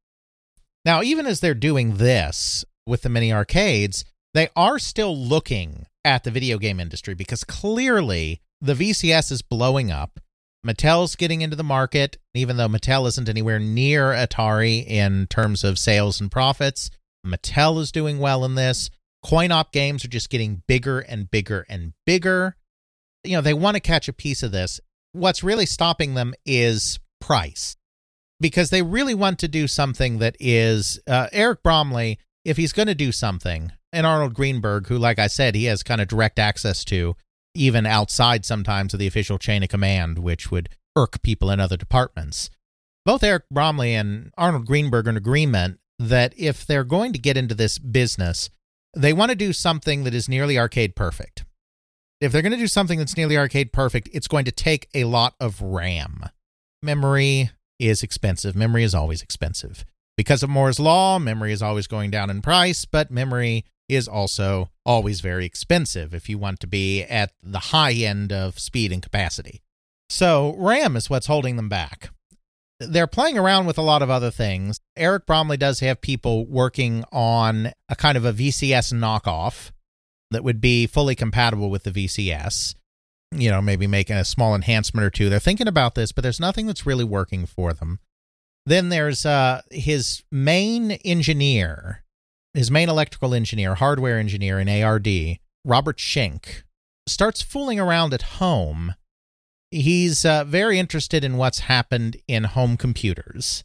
[0.84, 4.04] Now, even as they're doing this with the mini arcades,
[4.34, 9.90] they are still looking at the video game industry because clearly the VCS is blowing
[9.90, 10.18] up.
[10.66, 15.78] Mattel's getting into the market, even though Mattel isn't anywhere near Atari in terms of
[15.78, 16.90] sales and profits.
[17.26, 18.90] Mattel is doing well in this.
[19.24, 22.56] Coin op games are just getting bigger and bigger and bigger.
[23.24, 24.80] you know, they want to catch a piece of this.
[25.12, 27.76] What's really stopping them is price
[28.40, 32.88] because they really want to do something that is uh, Eric Bromley, if he's going
[32.88, 36.38] to do something, and Arnold Greenberg, who, like I said, he has kind of direct
[36.38, 37.14] access to,
[37.54, 41.76] even outside sometimes of the official chain of command, which would irk people in other
[41.76, 42.50] departments.
[43.04, 47.36] Both Eric Bromley and Arnold Greenberg are in agreement that if they're going to get
[47.36, 48.50] into this business,
[48.94, 51.44] they want to do something that is nearly arcade perfect.
[52.20, 55.04] If they're going to do something that's nearly arcade perfect, it's going to take a
[55.04, 56.24] lot of RAM.
[56.82, 58.54] Memory is expensive.
[58.54, 59.84] Memory is always expensive.
[60.16, 64.68] Because of Moore's Law, memory is always going down in price, but memory is also
[64.90, 69.00] always very expensive if you want to be at the high end of speed and
[69.00, 69.62] capacity.
[70.08, 72.10] So, RAM is what's holding them back.
[72.80, 74.80] They're playing around with a lot of other things.
[74.96, 79.70] Eric Bromley does have people working on a kind of a VCS knockoff
[80.32, 82.74] that would be fully compatible with the VCS.
[83.32, 85.28] You know, maybe making a small enhancement or two.
[85.28, 88.00] They're thinking about this, but there's nothing that's really working for them.
[88.66, 92.02] Then there's uh, his main engineer,
[92.54, 95.08] his main electrical engineer, hardware engineer in ARD,
[95.64, 96.64] Robert Schenk,
[97.06, 98.94] starts fooling around at home.
[99.70, 103.64] He's uh, very interested in what's happened in home computers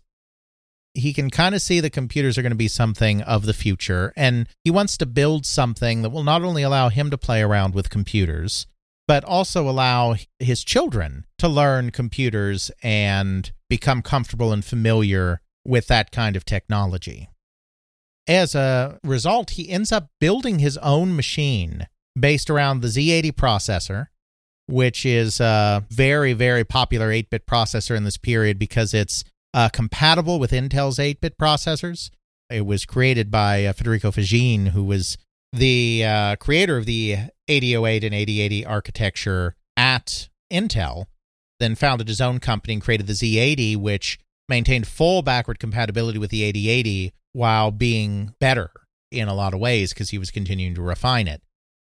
[0.95, 4.13] he can kind of see the computers are going to be something of the future
[4.15, 7.75] and he wants to build something that will not only allow him to play around
[7.75, 8.65] with computers
[9.07, 16.11] but also allow his children to learn computers and become comfortable and familiar with that
[16.11, 17.29] kind of technology
[18.27, 21.87] as a result he ends up building his own machine
[22.19, 24.07] based around the Z80 processor
[24.67, 29.23] which is a very very popular 8-bit processor in this period because it's
[29.55, 32.09] uh, compatible with Intel's 8 bit processors.
[32.49, 35.17] It was created by uh, Federico Faggin, who was
[35.53, 41.05] the uh, creator of the 8008 and 8080 architecture at Intel,
[41.59, 46.31] then founded his own company and created the Z80, which maintained full backward compatibility with
[46.31, 48.71] the 8080 while being better
[49.11, 51.41] in a lot of ways because he was continuing to refine it.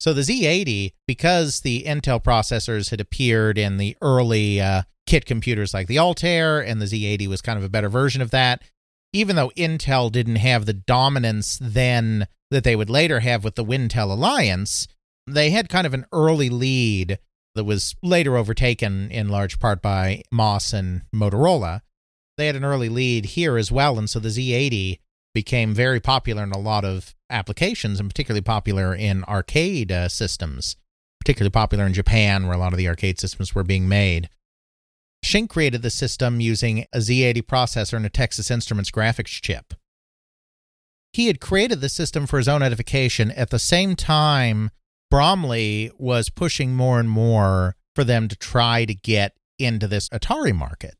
[0.00, 5.74] So the Z80, because the Intel processors had appeared in the early uh, kit computers
[5.74, 8.62] like the Altair, and the Z80 was kind of a better version of that.
[9.12, 13.64] Even though Intel didn't have the dominance then that they would later have with the
[13.64, 14.88] Wintel Alliance,
[15.26, 17.18] they had kind of an early lead
[17.54, 21.82] that was later overtaken in large part by MOS and Motorola.
[22.38, 24.98] They had an early lead here as well, and so the Z80
[25.36, 30.76] became very popular in a lot of applications, and particularly popular in arcade uh, systems,
[31.20, 34.30] particularly popular in Japan, where a lot of the arcade systems were being made.
[35.22, 39.74] Schenk created the system using a Z80 processor and a Texas Instruments graphics chip.
[41.12, 44.70] He had created the system for his own edification at the same time
[45.10, 50.54] Bromley was pushing more and more for them to try to get into this Atari
[50.54, 50.94] market.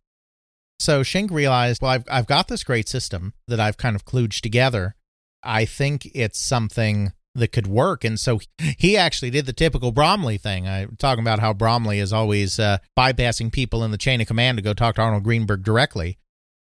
[0.78, 4.40] So Schenk realized, well, I've, I've got this great system that I've kind of kludged
[4.40, 4.94] together.
[5.42, 8.04] I think it's something that could work.
[8.04, 10.66] And so he actually did the typical Bromley thing.
[10.66, 14.58] I'm talking about how Bromley is always uh, bypassing people in the chain of command
[14.58, 16.18] to go talk to Arnold Greenberg directly.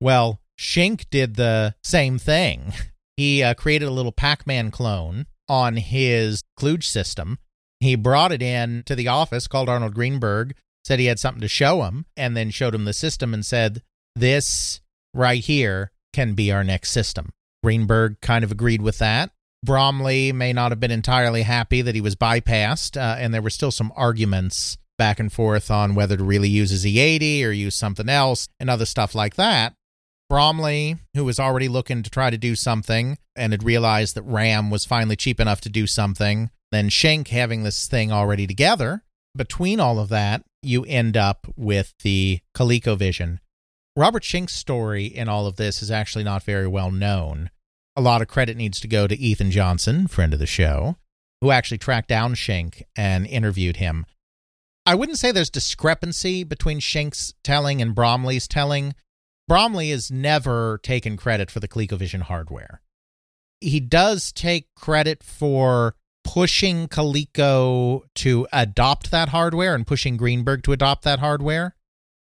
[0.01, 2.73] Well, Schenk did the same thing.
[3.17, 7.39] He uh, created a little Pac Man clone on his kludge system.
[7.81, 10.55] He brought it in to the office, called Arnold Greenberg,
[10.87, 13.83] said he had something to show him, and then showed him the system and said,
[14.15, 14.81] This
[15.13, 17.31] right here can be our next system.
[17.65, 19.33] Greenberg kind of agreed with that.
[19.65, 23.51] Bromley may not have been entirely happy that he was bypassed, uh, and there were
[23.51, 27.75] still some arguments back and forth on whether to really use a Z80 or use
[27.75, 29.75] something else and other stuff like that.
[30.31, 34.71] Bromley, who was already looking to try to do something and had realized that RAM
[34.71, 39.03] was finally cheap enough to do something, then Schenk having this thing already together.
[39.37, 43.39] Between all of that, you end up with the ColecoVision.
[43.97, 47.51] Robert Schenk's story in all of this is actually not very well known
[47.97, 50.97] a lot of credit needs to go to Ethan Johnson, friend of the show,
[51.41, 54.05] who actually tracked down Schenk and interviewed him.
[54.85, 58.95] I wouldn't say there's discrepancy between Schenk's telling and Bromley's telling.
[59.49, 62.83] Bromley has never taken credit for the ColecoVision hardware.
[63.61, 70.73] He does take credit for pushing Coleco to adopt that hardware and pushing Greenberg to
[70.73, 71.77] adopt that hardware.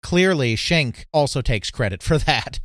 [0.02, 2.60] Clearly, Schenk also takes credit for that.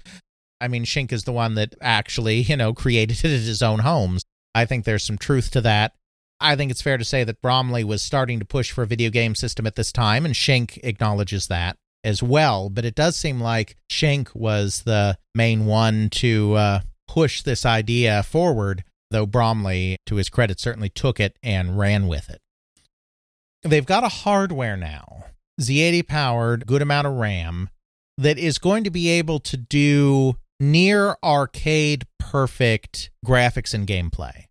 [0.60, 3.80] I mean, Schenk is the one that actually, you know, created it at his own
[3.80, 4.22] homes.
[4.54, 5.92] I think there's some truth to that.
[6.40, 9.10] I think it's fair to say that Bromley was starting to push for a video
[9.10, 12.70] game system at this time, and Schenk acknowledges that as well.
[12.70, 18.22] But it does seem like Schenk was the main one to uh, push this idea
[18.22, 22.40] forward, though Bromley, to his credit, certainly took it and ran with it.
[23.62, 25.24] they've got a hardware now,
[25.60, 27.70] Z80 powered, good amount of RAM,
[28.18, 34.44] that is going to be able to do near arcade perfect graphics and gameplay.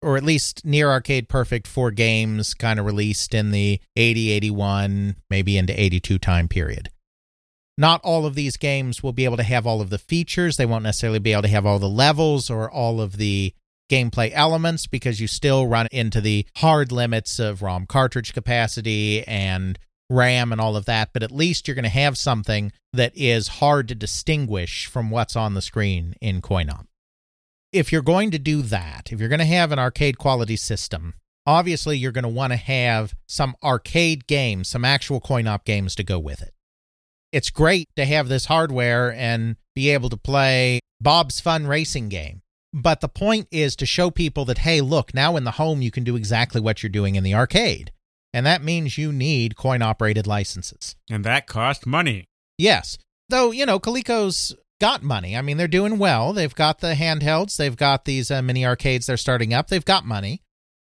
[0.00, 5.16] Or at least near arcade perfect for games kind of released in the 80, 81,
[5.28, 6.90] maybe into 82 time period.
[7.76, 10.56] Not all of these games will be able to have all of the features.
[10.56, 13.54] They won't necessarily be able to have all the levels or all of the
[13.88, 19.78] gameplay elements because you still run into the hard limits of ROM cartridge capacity and
[20.10, 23.48] RAM and all of that, but at least you're going to have something that is
[23.48, 26.86] hard to distinguish from what's on the screen in CoinOp.
[27.72, 31.14] If you're going to do that, if you're going to have an arcade quality system,
[31.46, 36.04] obviously you're going to want to have some arcade games, some actual CoinOp games to
[36.04, 36.54] go with it.
[37.30, 42.40] It's great to have this hardware and be able to play Bob's Fun Racing game.
[42.72, 45.90] But the point is to show people that, hey, look, now in the home, you
[45.90, 47.92] can do exactly what you're doing in the arcade.
[48.34, 50.96] And that means you need coin operated licenses.
[51.10, 52.26] And that cost money.
[52.58, 52.98] Yes.
[53.30, 55.36] Though, you know, Coleco's got money.
[55.36, 56.32] I mean, they're doing well.
[56.32, 59.68] They've got the handhelds, they've got these uh, mini arcades they're starting up.
[59.68, 60.42] They've got money.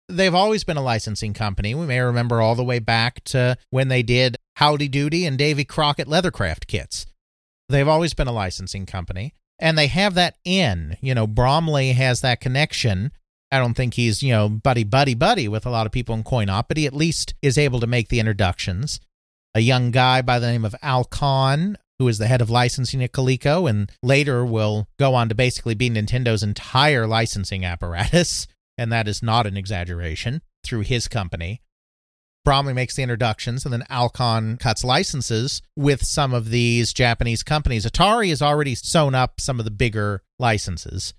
[0.08, 1.74] They've always been a licensing company.
[1.74, 5.64] We may remember all the way back to when they did Howdy Doody and Davy
[5.64, 7.06] Crockett Leathercraft kits.
[7.68, 9.32] They've always been a licensing company
[9.62, 10.98] and they have that in.
[11.00, 13.12] You know, Bromley has that connection.
[13.52, 16.24] I don't think he's, you know, buddy, buddy, buddy with a lot of people in
[16.24, 19.00] CoinOp, but he at least is able to make the introductions.
[19.54, 23.04] A young guy by the name of Al Kahn, who is the head of licensing
[23.04, 28.90] at Coleco and later will go on to basically be Nintendo's entire licensing apparatus, and
[28.90, 31.60] that is not an exaggeration, through his company.
[32.44, 37.42] Bromley makes the introductions, and then Al Kahn cuts licenses with some of these Japanese
[37.42, 37.86] companies.
[37.86, 41.14] Atari has already sewn up some of the bigger licenses.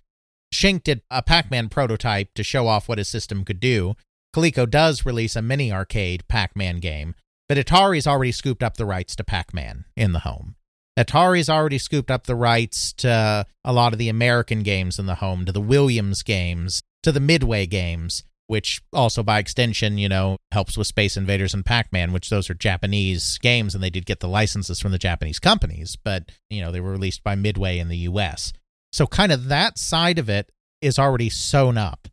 [0.52, 3.96] Schenk did a Pac Man prototype to show off what his system could do.
[4.36, 7.16] Coleco does release a mini arcade Pac Man game,
[7.48, 10.56] but Atari's already scooped up the rights to Pac Man in the home.
[11.00, 15.16] Atari's already scooped up the rights to a lot of the American games in the
[15.16, 20.38] home, to the Williams games, to the Midway games which also by extension, you know,
[20.52, 24.20] helps with Space Invaders and Pac-Man, which those are Japanese games and they did get
[24.20, 27.88] the licenses from the Japanese companies, but you know, they were released by Midway in
[27.88, 28.54] the US.
[28.92, 32.08] So kind of that side of it is already sewn up.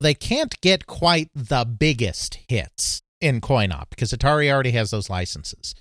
[0.00, 5.08] They can't get quite the biggest hits in coin op because Atari already has those
[5.08, 5.74] licenses.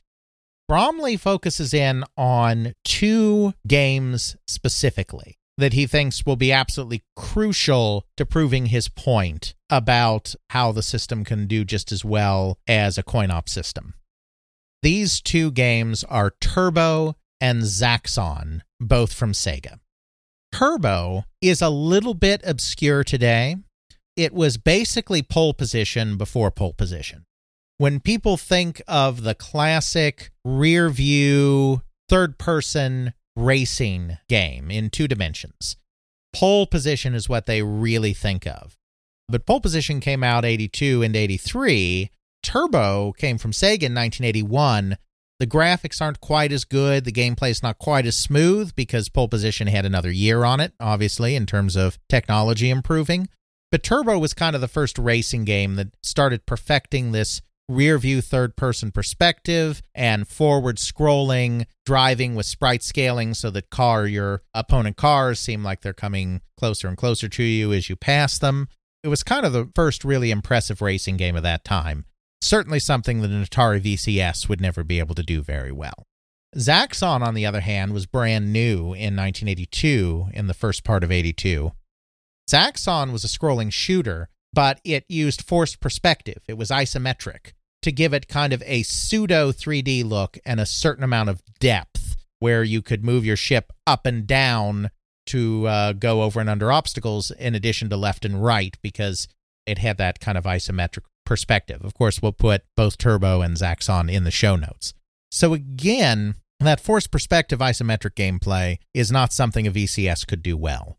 [0.67, 8.25] Bromley focuses in on two games specifically that he thinks will be absolutely crucial to
[8.25, 13.31] proving his point about how the system can do just as well as a coin
[13.31, 13.93] op system.
[14.81, 19.79] These two games are Turbo and Zaxxon, both from Sega.
[20.51, 23.55] Turbo is a little bit obscure today.
[24.15, 27.25] It was basically pole position before pole position.
[27.77, 35.77] When people think of the classic rear view, third person racing game in two dimensions.
[36.33, 38.77] Pole position is what they really think of.
[39.29, 42.09] But pole position came out 82 and 83.
[42.41, 44.97] Turbo came from Sega in 1981.
[45.39, 47.05] The graphics aren't quite as good.
[47.05, 50.73] The gameplay is not quite as smooth because pole position had another year on it,
[50.79, 53.29] obviously, in terms of technology improving.
[53.71, 58.21] But Turbo was kind of the first racing game that started perfecting this rear view
[58.21, 64.97] third person perspective and forward scrolling driving with sprite scaling so that car your opponent
[64.97, 68.67] cars seem like they're coming closer and closer to you as you pass them.
[69.03, 72.05] It was kind of the first really impressive racing game of that time.
[72.41, 76.05] Certainly something that an atari vcs would never be able to do very well.
[76.55, 81.11] Zaxxon on the other hand was brand new in 1982 in the first part of
[81.11, 81.71] 82
[82.49, 86.41] zaxxon was a scrolling shooter but it used forced perspective.
[86.47, 91.03] It was isometric to give it kind of a pseudo 3D look and a certain
[91.03, 94.89] amount of depth where you could move your ship up and down
[95.25, 99.27] to uh, go over and under obstacles in addition to left and right because
[99.65, 101.83] it had that kind of isometric perspective.
[101.83, 104.93] Of course, we'll put both Turbo and Zaxxon in the show notes.
[105.31, 110.97] So again, that forced perspective isometric gameplay is not something a VCS could do well.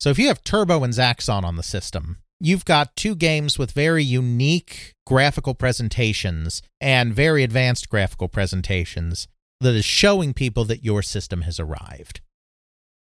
[0.00, 3.72] So if you have Turbo and Zaxxon on the system, you've got two games with
[3.72, 9.26] very unique graphical presentations and very advanced graphical presentations
[9.62, 12.20] that is showing people that your system has arrived.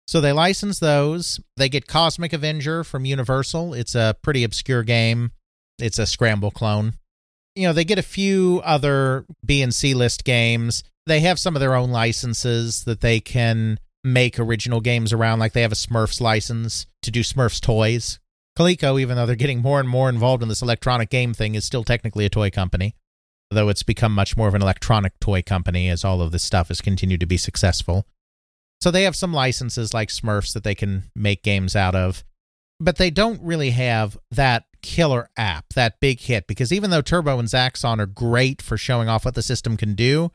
[0.08, 1.40] So they license those.
[1.56, 3.76] They get Cosmic Avenger from Universal.
[3.76, 5.32] It's a pretty obscure game.
[5.80, 6.96] It's a scramble clone.
[7.56, 10.84] You know, they get a few other B and C list games.
[11.06, 15.54] They have some of their own licenses that they can make original games around, like
[15.54, 18.20] they have a Smurfs license to do Smurfs toys
[18.60, 21.64] Coleco, even though they're getting more and more involved in this electronic game thing, is
[21.64, 22.96] still technically a toy company.
[23.52, 26.68] though it's become much more of an electronic toy company as all of this stuff
[26.68, 28.06] has continued to be successful.
[28.80, 32.24] So they have some licenses like Smurfs that they can make games out of,
[32.80, 37.40] but they don't really have that killer app, that big hit, because even though Turbo
[37.40, 40.32] and Zaxxon are great for showing off what the system can do,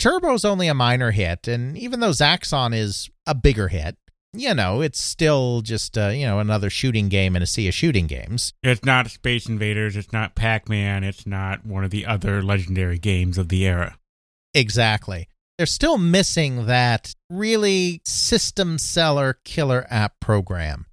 [0.00, 3.96] Turbo's only a minor hit, and even though Zaxxon is a bigger hit,
[4.36, 7.74] you know, it's still just uh, you know another shooting game in a sea of
[7.74, 8.52] shooting games.
[8.62, 9.96] It's not Space Invaders.
[9.96, 11.04] It's not Pac Man.
[11.04, 13.98] It's not one of the other legendary games of the era.
[14.54, 15.28] Exactly.
[15.58, 20.86] They're still missing that really system seller killer app program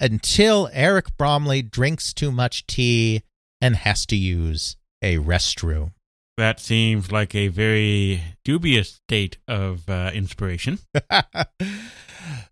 [0.00, 3.22] until Eric Bromley drinks too much tea
[3.60, 5.92] and has to use a restroom.
[6.38, 10.78] That seems like a very dubious state of uh, inspiration.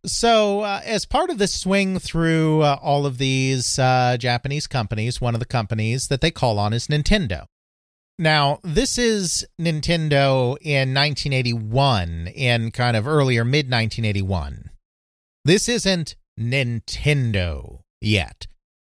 [0.05, 5.21] so, uh, as part of this swing through uh, all of these uh, Japanese companies,
[5.21, 7.47] one of the companies that they call on is Nintendo.
[8.19, 14.71] Now, this is Nintendo in 1981, in kind of earlier mid 1981.
[15.45, 18.47] This isn't Nintendo yet.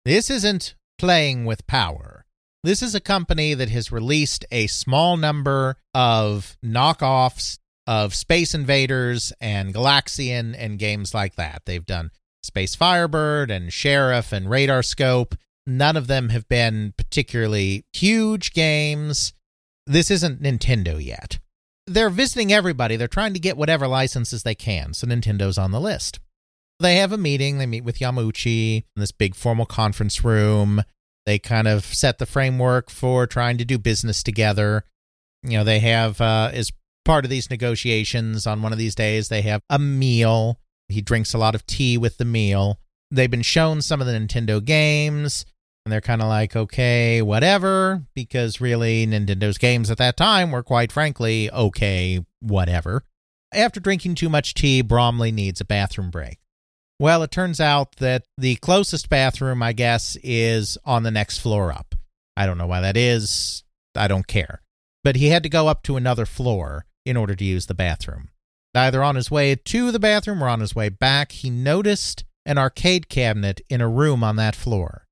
[0.04, 2.26] This isn't playing with power.
[2.64, 9.32] This is a company that has released a small number of knockoffs of Space Invaders
[9.40, 11.64] and Galaxian and games like that.
[11.66, 12.12] They've done
[12.44, 15.36] Space Firebird and Sheriff and Radar Scope.
[15.68, 19.34] None of them have been particularly huge games.
[19.88, 21.40] This isn't Nintendo yet.
[21.88, 22.96] They're visiting everybody.
[22.96, 26.20] They're trying to get whatever licenses they can, so Nintendo's on the list.
[26.80, 27.58] They have a meeting.
[27.58, 30.84] They meet with Yamauchi in this big formal conference room.
[31.26, 34.84] They kind of set the framework for trying to do business together.
[35.44, 36.72] You know, they have, uh, as
[37.06, 40.60] part of these negotiations on one of these days, they have a meal.
[40.90, 42.80] He drinks a lot of tea with the meal.
[43.12, 45.46] They've been shown some of the Nintendo games,
[45.86, 50.64] and they're kind of like, okay, whatever, because really, Nintendo's games at that time were
[50.64, 53.04] quite frankly, okay, whatever.
[53.54, 56.40] After drinking too much tea, Bromley needs a bathroom break.
[57.00, 61.72] Well, it turns out that the closest bathroom, I guess, is on the next floor
[61.72, 61.94] up.
[62.36, 63.64] I don't know why that is.
[63.96, 64.62] I don't care.
[65.04, 68.30] But he had to go up to another floor in order to use the bathroom.
[68.74, 72.58] Either on his way to the bathroom or on his way back, he noticed an
[72.58, 75.06] arcade cabinet in a room on that floor.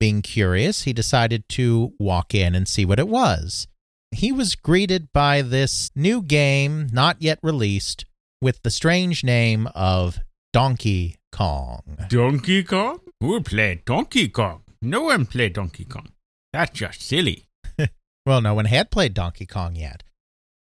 [0.00, 3.68] Being curious, he decided to walk in and see what it was.
[4.10, 8.04] He was greeted by this new game, not yet released,
[8.40, 10.18] with the strange name of
[10.52, 11.98] Donkey Kong.
[12.08, 13.00] Donkey Kong?
[13.20, 14.62] Who played Donkey Kong?
[14.80, 16.08] No one played Donkey Kong.
[16.52, 17.46] That's just silly.
[18.26, 20.02] Well, no one had played Donkey Kong yet.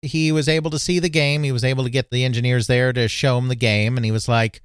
[0.02, 1.44] He was able to see the game.
[1.44, 4.12] He was able to get the engineers there to show him the game, and he
[4.12, 4.62] was like,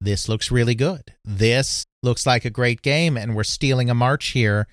[0.00, 1.14] This looks really good.
[1.24, 4.68] This looks like a great game, and we're stealing a march here.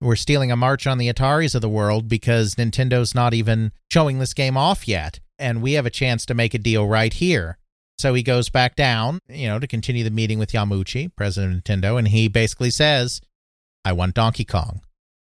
[0.00, 4.18] We're stealing a march on the Ataris of the world because Nintendo's not even showing
[4.18, 7.58] this game off yet, and we have a chance to make a deal right here.
[7.96, 11.64] So he goes back down, you know, to continue the meeting with Yamauchi, president of
[11.64, 13.20] Nintendo, and he basically says,
[13.84, 14.80] I want Donkey Kong.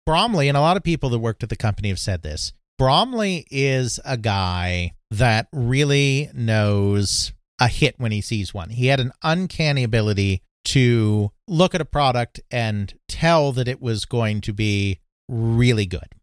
[0.05, 2.53] Bromley, and a lot of people that worked at the company have said this.
[2.78, 8.69] Bromley is a guy that really knows a hit when he sees one.
[8.69, 14.05] He had an uncanny ability to look at a product and tell that it was
[14.05, 16.13] going to be really good.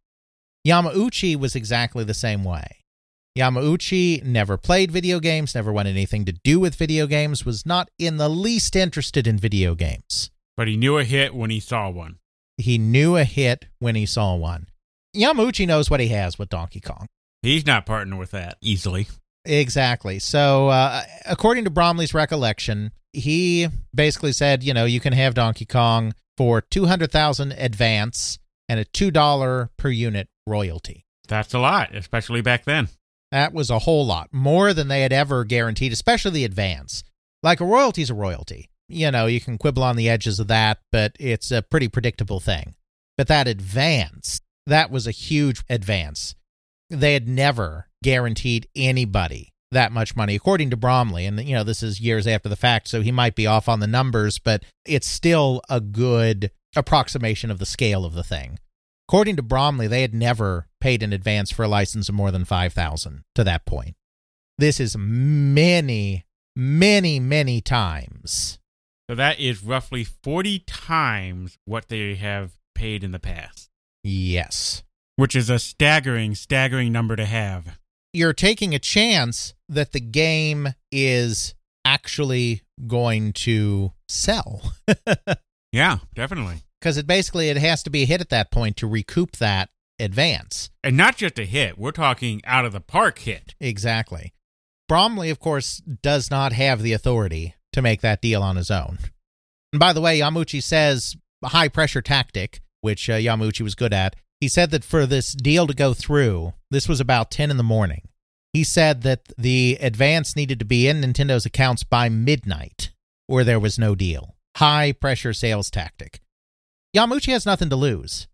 [0.67, 2.83] Yamauchi was exactly the same way.
[3.37, 7.91] Yamauchi never played video games, never wanted anything to do with video games, was not
[7.99, 10.31] in the least interested in video games.
[10.57, 12.19] But he knew a hit when he saw one.
[12.59, 14.69] He knew a hit when he saw one.
[15.15, 17.07] Yamauchi knows what he has with Donkey Kong.
[17.43, 19.07] He's not partnering with that easily.
[19.45, 20.19] Exactly.
[20.19, 25.67] So, uh, according to Bromley's recollection, he basically said, you know, you can have Donkey
[25.67, 28.39] Kong for 200,000 advance
[28.69, 31.05] and a $2 per unit royalty.
[31.29, 32.89] That's a lot, especially back then.
[33.31, 37.03] That was a whole lot, more than they had ever guaranteed, especially the advance.
[37.43, 38.71] Like a royalty's a royalty.
[38.89, 42.41] You know, you can quibble on the edges of that, but it's a pretty predictable
[42.41, 42.75] thing.
[43.17, 46.35] But that advance, that was a huge advance.
[46.91, 51.27] They had never guaranteed anybody that much money, according to Bromley.
[51.27, 53.81] And, you know, this is years after the fact, so he might be off on
[53.81, 58.59] the numbers, but it's still a good approximation of the scale of the thing.
[59.09, 62.45] According to Bromley, they had never paid in advance for a license of more than
[62.45, 63.97] 5000 to that point.
[64.57, 66.25] This is many,
[66.57, 68.59] many, many times.
[69.11, 73.64] So that is roughly 40 times what they have paid in the past,
[74.05, 74.83] Yes.
[75.17, 77.79] which is a staggering, staggering number to have.
[78.13, 84.73] You're taking a chance that the game is actually going to sell.
[85.73, 86.59] Yeah, definitely.
[86.81, 89.71] because it basically it has to be a hit at that point to recoup that
[89.99, 90.71] advance.
[90.85, 93.57] And not just a hit, we're talking out of the park hit.
[93.59, 94.33] Exactly.
[94.89, 98.99] Bromley, of course, does not have the authority to make that deal on his own.
[99.73, 104.15] And by the way, Yamauchi says high pressure tactic, which uh, Yamauchi was good at.
[104.41, 107.63] He said that for this deal to go through, this was about 10 in the
[107.63, 108.03] morning.
[108.53, 112.93] He said that the advance needed to be in Nintendo's accounts by midnight,
[113.27, 114.37] or there was no deal.
[114.59, 116.21] High pressure sales tactic.
[116.95, 118.29] Yamauchi has nothing to lose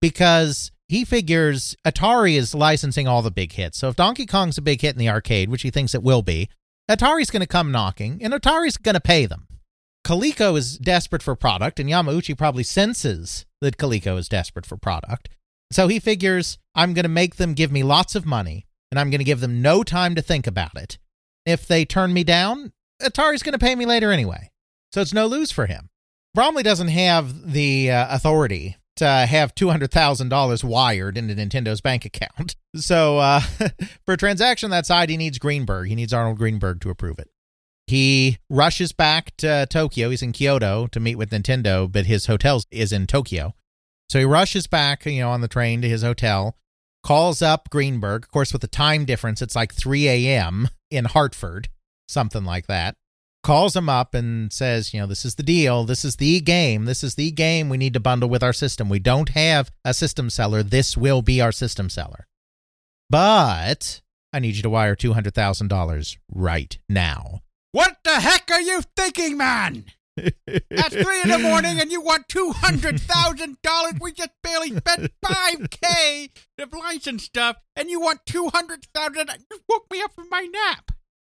[0.00, 3.78] because he figures Atari is licensing all the big hits.
[3.78, 6.22] So if Donkey Kong's a big hit in the arcade, which he thinks it will
[6.22, 6.48] be,
[6.88, 9.48] Atari's going to come knocking and Atari's going to pay them.
[10.06, 15.28] Coleco is desperate for product, and Yamauchi probably senses that Coleco is desperate for product.
[15.72, 19.10] So he figures, I'm going to make them give me lots of money, and I'm
[19.10, 20.98] going to give them no time to think about it.
[21.44, 24.50] If they turn me down, Atari's going to pay me later anyway.
[24.92, 25.90] So it's no lose for him.
[26.34, 32.56] Bromley doesn't have the uh, authority to have $200,000 wired into Nintendo's bank account.
[32.76, 33.40] So uh,
[34.04, 35.88] for a transaction that side, he needs Greenberg.
[35.88, 37.30] He needs Arnold Greenberg to approve it.
[37.86, 40.10] He rushes back to Tokyo.
[40.10, 43.54] He's in Kyoto to meet with Nintendo, but his hotel is in Tokyo.
[44.08, 46.56] So he rushes back, you know, on the train to his hotel,
[47.04, 48.24] calls up Greenberg.
[48.24, 50.68] Of course, with the time difference, it's like 3 a.m.
[50.90, 51.68] in Hartford,
[52.08, 52.96] something like that.
[53.44, 55.84] Calls him up and says, you know, this is the deal.
[55.84, 56.84] This is the game.
[56.84, 58.88] This is the game we need to bundle with our system.
[58.88, 60.64] We don't have a system seller.
[60.64, 62.26] This will be our system seller.
[63.08, 64.00] But
[64.32, 67.42] I need you to wire $200,000 right now.
[67.76, 69.84] What the heck are you thinking, man?
[70.16, 74.00] At three in the morning and you want $200,000?
[74.00, 80.00] We just barely spent 5K of license stuff and you want 200000 You woke me
[80.00, 80.92] up from my nap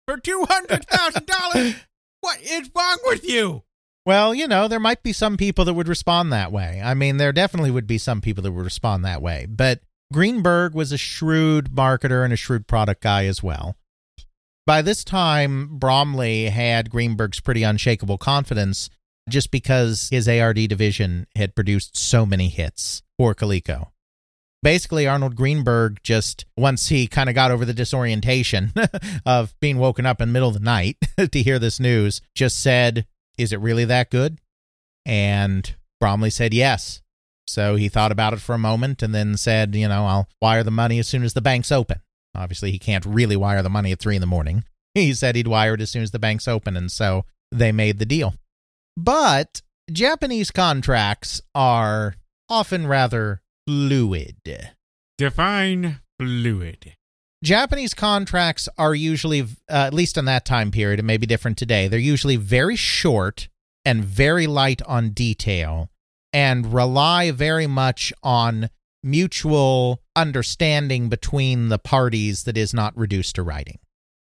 [0.06, 1.76] for $200,000?
[2.22, 3.64] what is wrong with you?
[4.06, 6.80] Well, you know, there might be some people that would respond that way.
[6.86, 9.48] I mean, there definitely would be some people that would respond that way.
[9.50, 9.80] But
[10.14, 13.76] Greenberg was a shrewd marketer and a shrewd product guy as well.
[14.68, 18.89] By this time, Bromley had Greenberg's pretty unshakable confidence
[19.30, 23.91] just because his ARD division had produced so many hits for Coleco.
[24.61, 28.74] Basically, Arnold Greenberg just, once he kind of got over the disorientation
[29.26, 30.97] of being woken up in the middle of the night
[31.32, 33.07] to hear this news, just said,
[33.38, 34.38] Is it really that good?
[35.05, 37.01] And Bromley said yes.
[37.47, 40.63] So he thought about it for a moment and then said, You know, I'll wire
[40.63, 42.01] the money as soon as the bank's open.
[42.38, 44.64] Obviously, he can't really wire the money at three in the morning.
[44.94, 48.00] He said he'd wire it as soon as the bank's open, and so they made
[48.00, 48.34] the deal.
[48.96, 49.62] But
[49.92, 52.16] Japanese contracts are
[52.50, 54.38] often rather fluid.
[55.20, 56.96] Define fluid.
[57.44, 61.58] Japanese contracts are usually, uh, at least in that time period, it may be different
[61.58, 63.50] today, they're usually very short
[63.86, 65.90] and very light on detail
[66.34, 68.70] and rely very much on
[69.08, 73.80] mutual understanding between the parties that is not reduced to writing.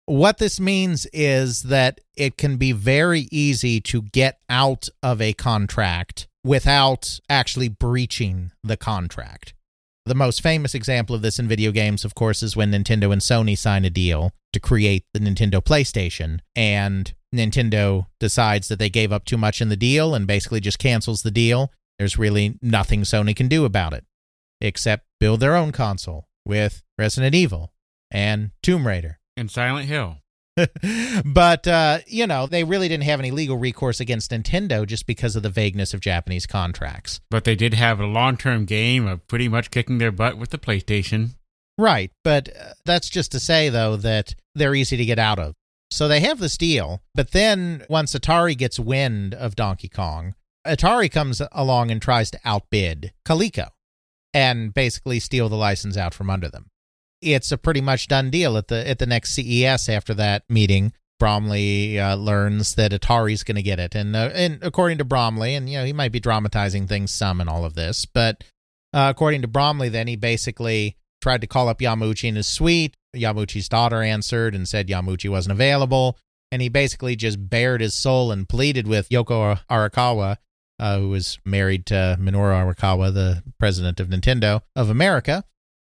[0.05, 5.31] What this means is that it can be very easy to get out of a
[5.33, 9.53] contract without actually breaching the contract.
[10.05, 13.21] The most famous example of this in video games, of course, is when Nintendo and
[13.21, 19.13] Sony sign a deal to create the Nintendo PlayStation, and Nintendo decides that they gave
[19.13, 21.71] up too much in the deal and basically just cancels the deal.
[21.97, 24.03] There's really nothing Sony can do about it
[24.63, 27.73] except build their own console with Resident Evil
[28.09, 29.19] and Tomb Raider.
[29.35, 30.17] And Silent Hill.
[31.25, 35.35] but uh, you know they really didn't have any legal recourse against Nintendo just because
[35.35, 37.19] of the vagueness of Japanese contracts.
[37.31, 40.51] But they did have a long term game of pretty much kicking their butt with
[40.51, 41.31] the PlayStation.
[41.79, 45.55] Right, but uh, that's just to say though that they're easy to get out of.
[45.89, 50.35] So they have this deal, but then once Atari gets wind of Donkey Kong,
[50.65, 53.69] Atari comes along and tries to outbid Coleco
[54.33, 56.67] and basically steal the license out from under them
[57.23, 60.93] it's a pretty much done deal at the at the next CES after that meeting.
[61.19, 65.55] Bromley uh, learns that Atari's going to get it, and uh, and according to Bromley,
[65.55, 68.43] and you know he might be dramatizing things some in all of this, but
[68.93, 72.97] uh, according to Bromley, then he basically tried to call up Yamauchi in his suite.
[73.15, 76.17] Yamauchi's daughter answered and said Yamauchi wasn't available,
[76.51, 80.37] and he basically just bared his soul and pleaded with Yoko Arakawa,
[80.79, 85.43] uh, who was married to Minoru Arakawa, the president of Nintendo of America,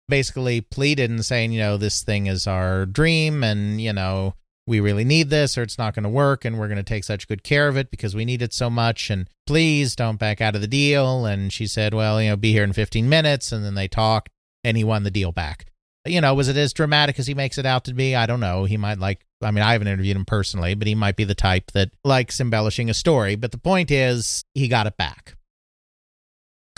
[0.08, 4.34] basically pleaded and saying, you know, this thing is our dream and, you know,
[4.66, 7.02] we really need this or it's not going to work and we're going to take
[7.04, 10.40] such good care of it because we need it so much and please don't back
[10.42, 11.24] out of the deal.
[11.24, 13.50] And she said well you know be here in 15 minutes.
[13.50, 14.28] And then they talked
[14.62, 15.66] and he won the deal back.
[16.06, 18.14] You know was it as dramatic as he makes it out to be?
[18.14, 18.64] I don't know.
[18.64, 21.34] He might like i mean i haven't interviewed him personally but he might be the
[21.34, 25.34] type that likes embellishing a story but the point is he got it back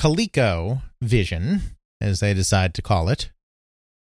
[0.01, 1.61] Coleco Vision
[2.01, 3.31] as they decide to call it.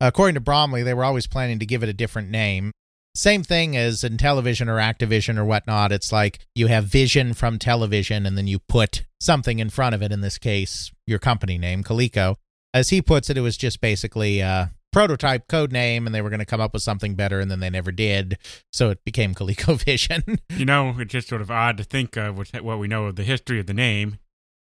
[0.00, 2.72] According to Bromley, they were always planning to give it a different name.
[3.14, 5.92] Same thing as in television or Activision or whatnot.
[5.92, 10.02] It's like you have vision from television and then you put something in front of
[10.02, 12.34] it, in this case, your company name, Coleco.
[12.74, 16.30] As he puts it, it was just basically a prototype code name and they were
[16.30, 18.38] going to come up with something better and then they never did.
[18.72, 20.38] So it became ColecoVision.
[20.56, 23.24] You know, it's just sort of odd to think of what, we know of the
[23.24, 24.18] history of the name.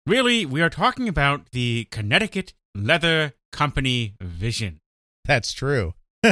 [0.08, 4.80] Really, we are talking about the Connecticut Leather Company Vision.
[5.24, 5.94] That's true.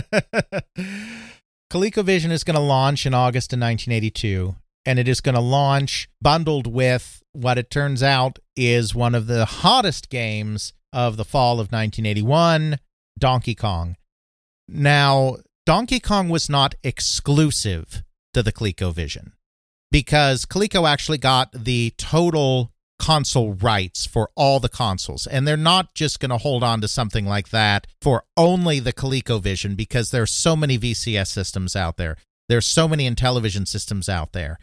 [1.72, 6.10] ColecoVision is going to launch in August of 1982, and it is going to launch
[6.20, 11.54] bundled with what it turns out is one of the hottest games of the fall
[11.54, 12.80] of 1981
[13.18, 13.96] Donkey Kong.
[14.68, 18.04] Now, Donkey Kong was not exclusive
[18.34, 19.34] to the ColecoVision
[19.92, 25.26] because Coleco actually got the total console rights for all the consoles.
[25.26, 28.94] And they're not just going to hold on to something like that for only the
[28.94, 32.16] ColecoVision because there's so many VCS systems out there.
[32.48, 34.60] There's so many Intellivision systems out there.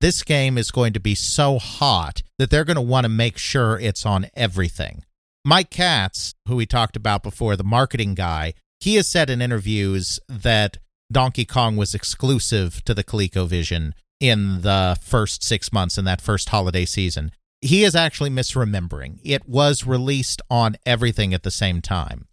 [0.00, 3.36] This game is going to be so hot that they're going to want to make
[3.36, 5.04] sure it's on everything.
[5.44, 10.18] Mike Katz, who we talked about before, the marketing guy, he has said in interviews
[10.28, 10.78] that
[11.12, 16.48] Donkey Kong was exclusive to the ColecoVision in the first six months in that first
[16.48, 17.30] holiday season
[17.64, 19.18] he is actually misremembering.
[19.24, 22.28] It was released on everything at the same time.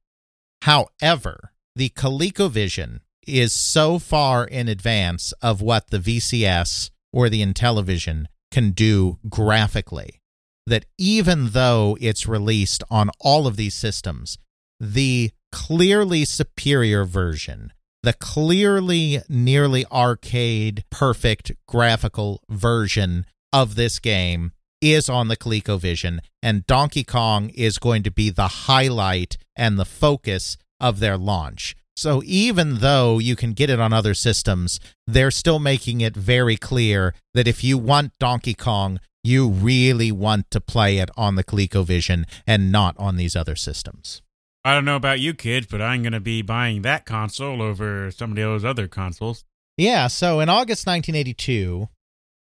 [0.64, 8.26] However, the ColecoVision is so far in advance of what the VCS or the Intellivision
[8.51, 10.20] can do graphically
[10.68, 14.38] that even though it's released on all of these systems,
[14.80, 24.51] the clearly superior version, the clearly nearly arcade perfect graphical version of this game
[24.82, 29.86] is on the ColecoVision, and Donkey Kong is going to be the highlight and the
[29.86, 31.76] focus of their launch.
[31.95, 36.57] So even though you can get it on other systems, they're still making it very
[36.57, 41.43] clear that if you want Donkey Kong, you really want to play it on the
[41.43, 44.22] ColecoVision and not on these other systems.
[44.63, 48.11] I don't know about you kids, but I'm going to be buying that console over
[48.11, 49.43] some of those other consoles.
[49.78, 51.89] Yeah, so in August 1982,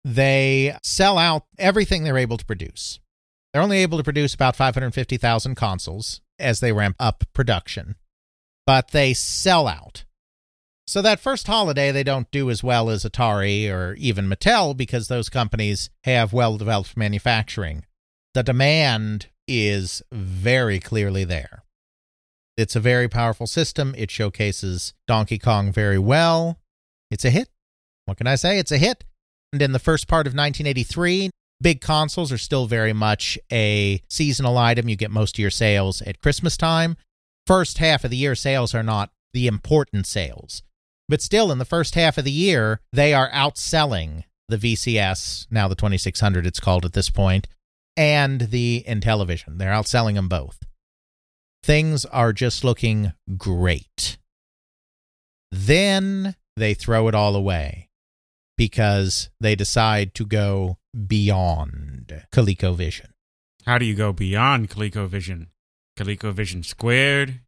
[0.04, 3.00] they sell out everything they're able to produce.
[3.52, 7.96] They're only able to produce about 550,000 consoles as they ramp up production,
[8.66, 10.05] but they sell out.
[10.88, 15.08] So that first holiday, they don't do as well as Atari or even Mattel because
[15.08, 17.84] those companies have well developed manufacturing.
[18.34, 21.64] The demand is very clearly there.
[22.56, 23.94] It's a very powerful system.
[23.98, 26.60] It showcases Donkey Kong very well.
[27.10, 27.48] It's a hit.
[28.04, 28.58] What can I say?
[28.58, 29.04] It's a hit
[29.52, 31.30] And in the first part of 1983.
[31.60, 34.88] Big consoles are still very much a seasonal item.
[34.88, 36.96] You get most of your sales at Christmas time.
[37.46, 40.62] First half of the year, sales are not the important sales.
[41.08, 45.68] But still, in the first half of the year, they are outselling the VCS, now
[45.68, 47.48] the 2600 it's called at this point,
[47.96, 49.58] and the Intellivision.
[49.58, 50.58] They're outselling them both.
[51.62, 54.18] Things are just looking great.
[55.50, 57.88] Then they throw it all away
[58.56, 63.10] because they decide to go beyond ColecoVision.
[63.64, 65.48] How do you go beyond ColecoVision?
[65.98, 67.40] ColecoVision squared?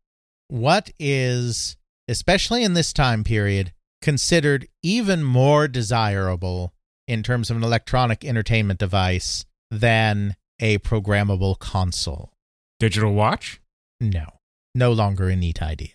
[0.48, 1.76] What is,
[2.08, 6.72] especially in this time period, considered even more desirable
[7.06, 12.32] in terms of an electronic entertainment device than a programmable console?
[12.80, 13.60] Digital watch?
[14.00, 14.26] No,
[14.74, 15.90] no longer a neat idea.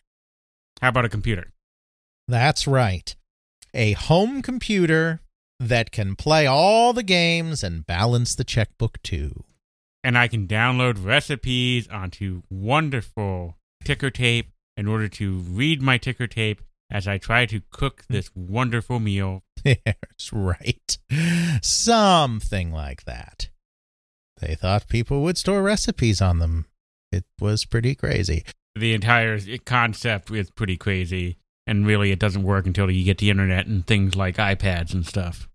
[0.82, 1.52] How about a computer?
[2.28, 3.16] That's right
[3.74, 5.22] a home computer
[5.60, 9.44] that can play all the games and balance the checkbook too.
[10.04, 16.28] And I can download recipes onto wonderful ticker tape in order to read my ticker
[16.28, 18.14] tape as I try to cook hmm.
[18.14, 19.44] this wonderful meal.
[19.64, 20.98] That's right.
[21.62, 23.50] Something like that.
[24.40, 26.66] They thought people would store recipes on them.
[27.12, 28.44] It was pretty crazy.
[28.76, 33.30] The entire concept is pretty crazy and really it doesn't work until you get the
[33.30, 35.48] internet and things like iPads and stuff.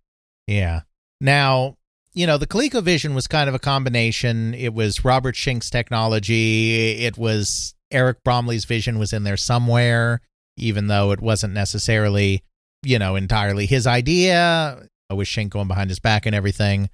[0.46, 0.82] Yeah.
[1.20, 1.76] Now,
[2.14, 4.54] you know, the ColecoVision was kind of a combination.
[4.54, 7.04] It was Robert Schenk's technology.
[7.04, 10.20] It was Eric Bromley's vision was in there somewhere,
[10.56, 12.42] even though it wasn't necessarily,
[12.82, 14.86] you know, entirely his idea.
[15.10, 16.90] With Schenk going behind his back and everything.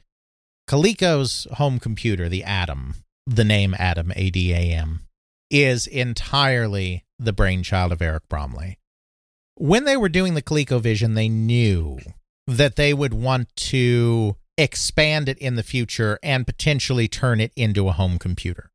[0.68, 2.94] Coleco's home computer, the Adam,
[3.26, 5.00] the name Adam, A D A M,
[5.50, 8.78] is entirely the brainchild of Eric Bromley
[9.56, 11.98] when they were doing the ColecoVision, they knew
[12.46, 17.88] that they would want to expand it in the future and potentially turn it into
[17.88, 18.70] a home computer.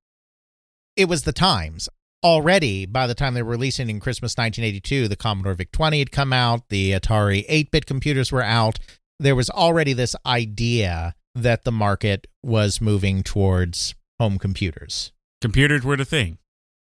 [0.96, 1.88] It was the times.
[2.24, 6.12] Already by the time they were releasing in Christmas 1982, the Commodore VIC 20 had
[6.12, 8.78] come out, the Atari 8 bit computers were out.
[9.20, 15.14] There was already this idea that the market was moving towards home computers.
[15.40, 16.40] Computers were the thing.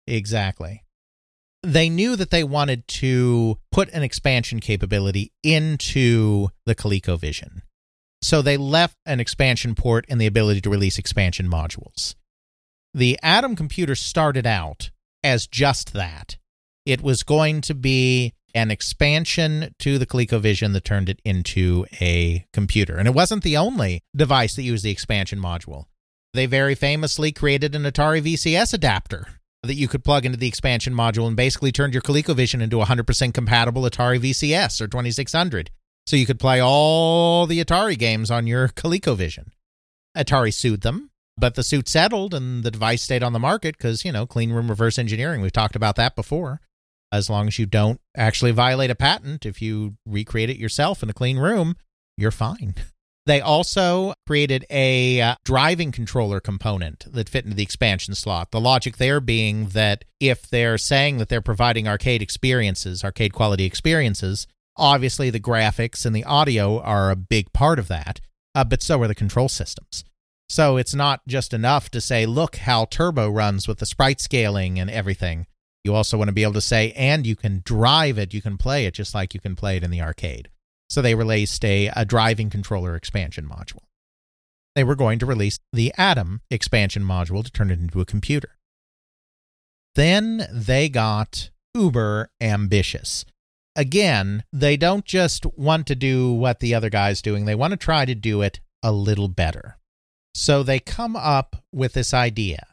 [0.06, 0.82] Exactly.
[1.62, 7.62] They knew that they wanted to put an expansion capability into the ColecoVision.
[8.20, 12.14] So they left an expansion port and the ability to release expansion modules.
[12.92, 14.90] The Adam computer started out
[15.24, 16.36] as just that.
[16.86, 22.46] It was going to be an expansion to the ColecoVision that turned it into a
[22.52, 22.96] computer.
[22.96, 25.86] And it wasn't the only device that used the expansion module.
[26.34, 30.94] They very famously created an Atari VCS adapter that you could plug into the expansion
[30.94, 35.70] module and basically turned your ColecoVision into a 100% compatible Atari VCS or 2600.
[36.06, 39.48] So you could play all the Atari games on your ColecoVision.
[40.16, 44.04] Atari sued them, but the suit settled and the device stayed on the market because,
[44.04, 45.40] you know, clean room reverse engineering.
[45.40, 46.60] We've talked about that before.
[47.12, 51.10] As long as you don't actually violate a patent, if you recreate it yourself in
[51.10, 51.76] a clean room,
[52.16, 52.74] you're fine.
[53.26, 58.50] They also created a uh, driving controller component that fit into the expansion slot.
[58.50, 63.64] The logic there being that if they're saying that they're providing arcade experiences, arcade quality
[63.64, 68.20] experiences, obviously the graphics and the audio are a big part of that,
[68.54, 70.04] uh, but so are the control systems.
[70.48, 74.78] So it's not just enough to say, look how Turbo runs with the sprite scaling
[74.78, 75.46] and everything.
[75.84, 78.56] You also want to be able to say, and you can drive it, you can
[78.56, 80.48] play it just like you can play it in the arcade.
[80.88, 83.82] So they released a, a driving controller expansion module.
[84.74, 88.56] They were going to release the Adam expansion module to turn it into a computer.
[89.94, 93.24] Then they got uber ambitious.
[93.76, 97.76] Again, they don't just want to do what the other guy's doing, they want to
[97.76, 99.78] try to do it a little better.
[100.34, 102.66] So they come up with this idea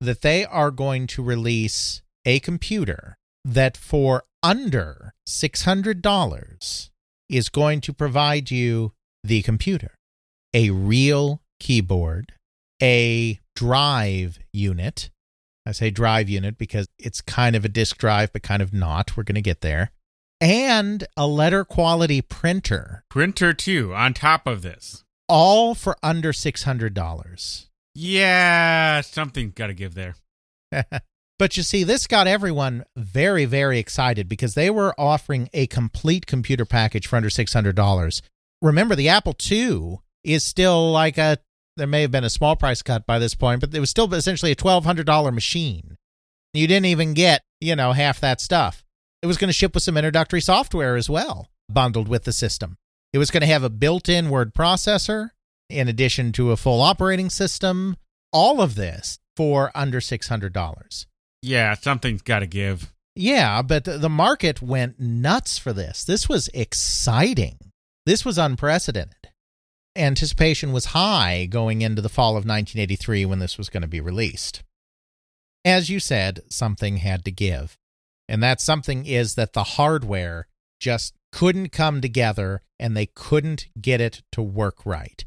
[0.00, 6.90] that they are going to release a computer that for under $600
[7.28, 8.92] is going to provide you
[9.22, 9.94] the computer,
[10.54, 12.32] a real keyboard,
[12.82, 15.10] a drive unit.
[15.66, 19.16] I say drive unit because it's kind of a disk drive, but kind of not.
[19.16, 19.90] We're going to get there.
[20.40, 25.04] And a letter quality printer, Printer too, on top of this.
[25.30, 27.66] All for under $600.
[27.94, 30.16] Yeah, something's got to give there.
[31.38, 36.26] but you see, this got everyone very, very excited because they were offering a complete
[36.26, 38.22] computer package for under $600.
[38.60, 41.38] Remember, the Apple II is still like a,
[41.76, 44.12] there may have been a small price cut by this point, but it was still
[44.12, 45.96] essentially a $1,200 machine.
[46.52, 48.84] You didn't even get, you know, half that stuff.
[49.22, 52.76] It was going to ship with some introductory software as well, bundled with the system.
[53.12, 55.30] It was going to have a built in word processor
[55.68, 57.96] in addition to a full operating system.
[58.32, 61.06] All of this for under $600.
[61.42, 62.92] Yeah, something's got to give.
[63.16, 66.04] Yeah, but the market went nuts for this.
[66.04, 67.58] This was exciting.
[68.06, 69.30] This was unprecedented.
[69.96, 74.00] Anticipation was high going into the fall of 1983 when this was going to be
[74.00, 74.62] released.
[75.64, 77.76] As you said, something had to give.
[78.28, 80.46] And that something is that the hardware
[80.78, 85.24] just couldn't come together and they couldn't get it to work right,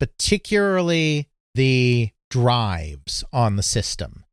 [0.00, 4.24] particularly the drives on the system.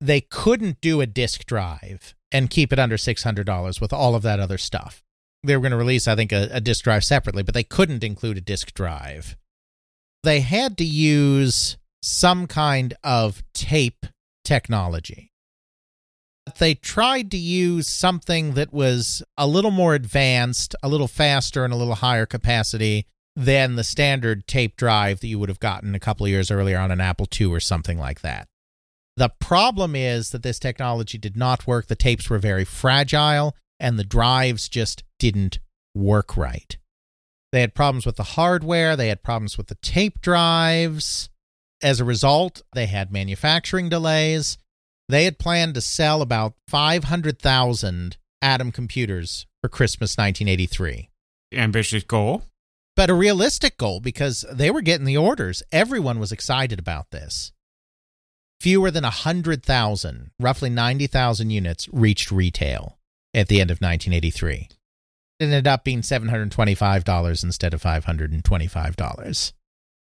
[0.00, 4.40] They couldn't do a disk drive and keep it under $600 with all of that
[4.40, 5.02] other stuff.
[5.42, 8.04] They were going to release, I think, a, a disk drive separately, but they couldn't
[8.04, 9.36] include a disk drive.
[10.22, 14.06] They had to use some kind of tape
[14.44, 15.29] technology
[16.56, 21.72] they tried to use something that was a little more advanced, a little faster, and
[21.72, 26.00] a little higher capacity than the standard tape drive that you would have gotten a
[26.00, 28.48] couple of years earlier on an Apple II or something like that.
[29.16, 31.86] The problem is that this technology did not work.
[31.86, 35.58] The tapes were very fragile, and the drives just didn't
[35.94, 36.76] work right.
[37.52, 41.28] They had problems with the hardware, they had problems with the tape drives.
[41.82, 44.58] As a result, they had manufacturing delays.
[45.10, 51.10] They had planned to sell about 500,000 Adam computers for Christmas 1983.
[51.52, 52.44] Ambitious goal.
[52.94, 55.64] But a realistic goal because they were getting the orders.
[55.72, 57.50] Everyone was excited about this.
[58.60, 62.96] Fewer than 100,000, roughly 90,000 units, reached retail
[63.34, 64.68] at the end of 1983.
[65.40, 69.52] It ended up being $725 instead of $525.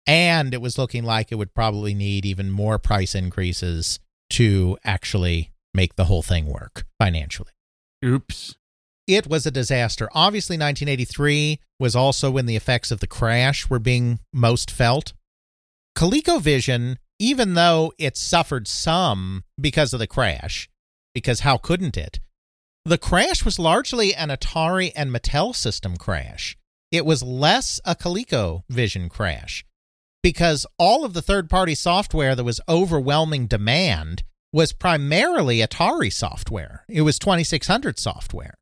[0.05, 3.99] And it was looking like it would probably need even more price increases
[4.31, 7.51] to actually make the whole thing work financially.
[8.03, 8.55] Oops.
[9.07, 10.09] It was a disaster.
[10.13, 15.13] Obviously, 1983 was also when the effects of the crash were being most felt.
[15.97, 20.69] ColecoVision, even though it suffered some because of the crash,
[21.13, 22.19] because how couldn't it?
[22.85, 26.57] The crash was largely an Atari and Mattel system crash.
[26.91, 29.65] It was less a ColecoVision crash
[30.23, 36.83] because all of the third party software that was overwhelming demand was primarily Atari software.
[36.89, 38.53] It was 2600 software.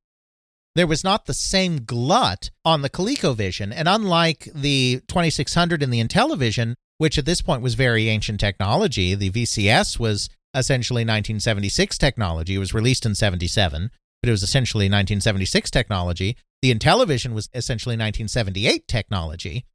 [0.75, 6.03] There was not the same glut on the ColecoVision, and unlike the 2600 and the
[6.03, 12.55] Intellivision, which at this point was very ancient technology, the VCS was essentially 1976 technology.
[12.55, 13.89] It was released in 77,
[14.21, 16.37] but it was essentially 1976 technology.
[16.61, 19.65] The Intellivision was essentially 1978 technology.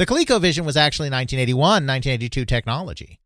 [0.00, 3.20] The ColecoVision was actually 1981, 1982 technology.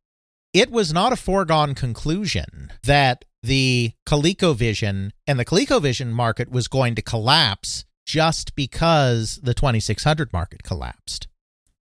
[0.52, 6.96] It was not a foregone conclusion that the ColecoVision and the ColecoVision market was going
[6.96, 11.28] to collapse just because the 2600 market collapsed.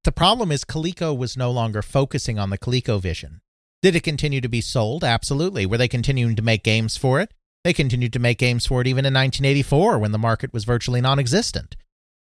[0.04, 3.40] The problem is Coleco was no longer focusing on the ColecoVision.
[3.82, 5.04] Did it continue to be sold?
[5.04, 5.66] Absolutely.
[5.66, 7.34] Were they continuing to make games for it?
[7.64, 11.02] They continued to make games for it even in 1984 when the market was virtually
[11.02, 11.78] non existent.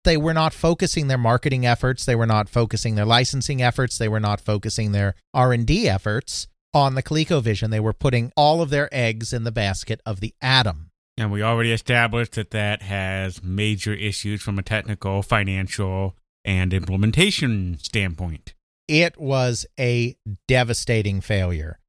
[0.05, 4.07] They were not focusing their marketing efforts, they were not focusing their licensing efforts, they
[4.07, 7.71] were not focusing their R&D efforts on the ColecoVision.
[7.71, 10.91] They were putting all of their eggs in the basket of the Adam.
[11.17, 17.79] And we already established that that has major issues from a technical, financial, and implementation
[17.79, 18.53] standpoint.
[18.87, 21.79] It was a devastating failure.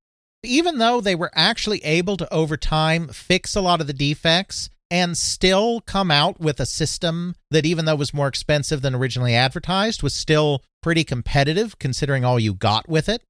[0.43, 4.71] Even though they were actually able to, over time, fix a lot of the defects
[4.91, 9.35] and still come out with a system that, even though was more expensive than originally
[9.35, 13.23] advertised, was still pretty competitive considering all you got with it.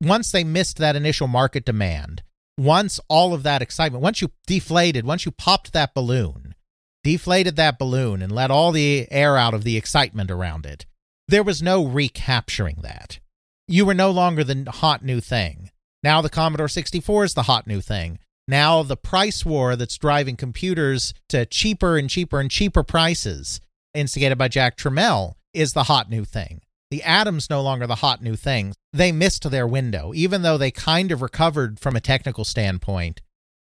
[0.00, 2.22] Once they missed that initial market demand,
[2.58, 6.54] once all of that excitement, once you deflated, once you popped that balloon,
[7.02, 10.86] deflated that balloon and let all the air out of the excitement around it,
[11.28, 13.18] there was no recapturing that.
[13.66, 15.70] You were no longer the hot new thing.
[16.02, 18.20] Now the Commodore 64 is the hot new thing.
[18.48, 23.60] Now the price war that's driving computers to cheaper and cheaper and cheaper prices,
[23.92, 26.60] instigated by Jack Tramiel, is the hot new thing.
[26.90, 28.74] The Adam's no longer the hot new thing.
[28.92, 30.12] They missed their window.
[30.14, 33.20] Even though they kind of recovered from a technical standpoint,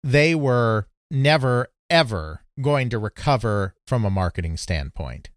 [0.03, 5.31] they were never, ever going to recover from a marketing standpoint.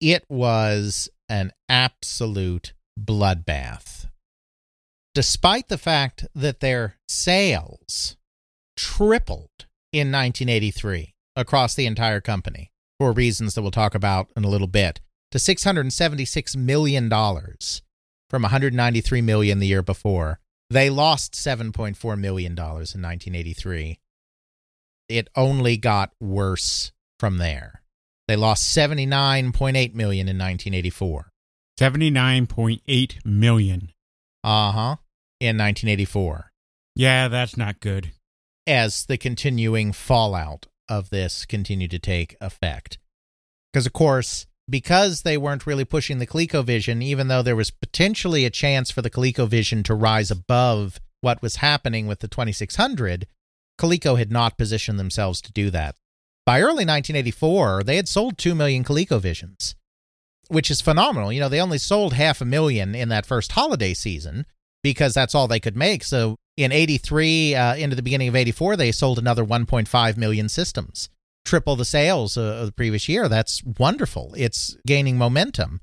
[0.00, 4.06] It was an absolute bloodbath.
[5.14, 8.16] Despite the fact that their sales
[8.78, 14.48] tripled in 1983 across the entire company for reasons that we'll talk about in a
[14.48, 15.00] little bit
[15.32, 17.82] to 676 million dollars
[18.30, 20.38] from 193 million the year before.
[20.70, 23.98] They lost 7.4 million dollars in 1983.
[25.08, 27.82] It only got worse from there.
[28.28, 31.30] They lost 79.8 million in 1984.
[31.80, 33.92] 79.8 million.
[34.44, 34.96] Uh-huh.
[35.40, 36.50] In 1984.
[36.94, 38.12] Yeah, that's not good.
[38.68, 42.98] As the continuing fallout of this continued to take effect.
[43.72, 48.44] Because of course, because they weren't really pushing the ColecoVision, even though there was potentially
[48.44, 53.26] a chance for the ColecoVision to rise above what was happening with the 2600,
[53.80, 55.94] Coleco had not positioned themselves to do that.
[56.44, 59.76] By early 1984, they had sold 2 million ColecoVisions,
[60.48, 61.32] which is phenomenal.
[61.32, 64.44] You know, they only sold half a million in that first holiday season
[64.82, 66.04] because that's all they could make.
[66.04, 71.08] So in 83, uh, into the beginning of 84, they sold another 1.5 million systems
[71.48, 73.26] triple the sales of the previous year.
[73.26, 74.34] That's wonderful.
[74.36, 75.80] It's gaining momentum.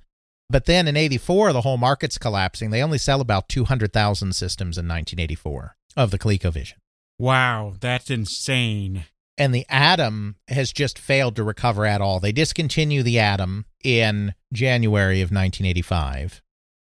[0.47, 2.69] But then in 84, the whole market's collapsing.
[2.69, 6.73] They only sell about 200,000 systems in 1984 of the ColecoVision.
[7.17, 9.05] Wow, that's insane.
[9.37, 12.19] And the Adam has just failed to recover at all.
[12.19, 16.41] They discontinue the Adam in January of 1985.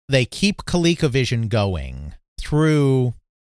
[0.10, 3.14] They keep ColecoVision going through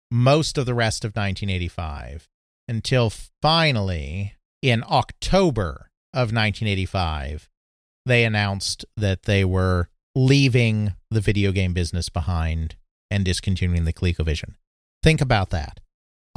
[0.10, 2.30] most of the rest of 1985
[2.70, 7.49] until finally in October of 1985,
[8.06, 12.78] they announced that they were leaving the video game business behind
[13.12, 14.53] and discontinuing the ColecoVision.
[15.03, 15.82] Think about that.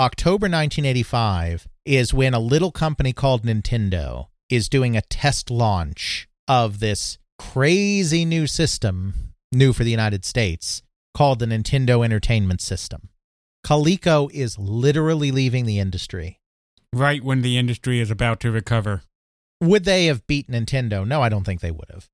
[0.01, 6.81] October 1985 is when a little company called Nintendo is doing a test launch of
[6.81, 10.83] this crazy new system, new for the United States,
[11.15, 13.09] called the Nintendo Entertainment System.
[13.67, 16.39] Coleco is literally leaving the industry
[16.93, 19.03] right when the industry is about to recover.
[19.61, 21.07] Would they have beat Nintendo?
[21.07, 22.09] No, I don't think they would have.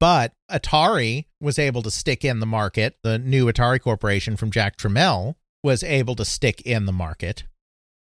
[0.00, 2.96] But Atari was able to stick in the market.
[3.02, 7.44] The new Atari Corporation from Jack Tramiel was able to stick in the market.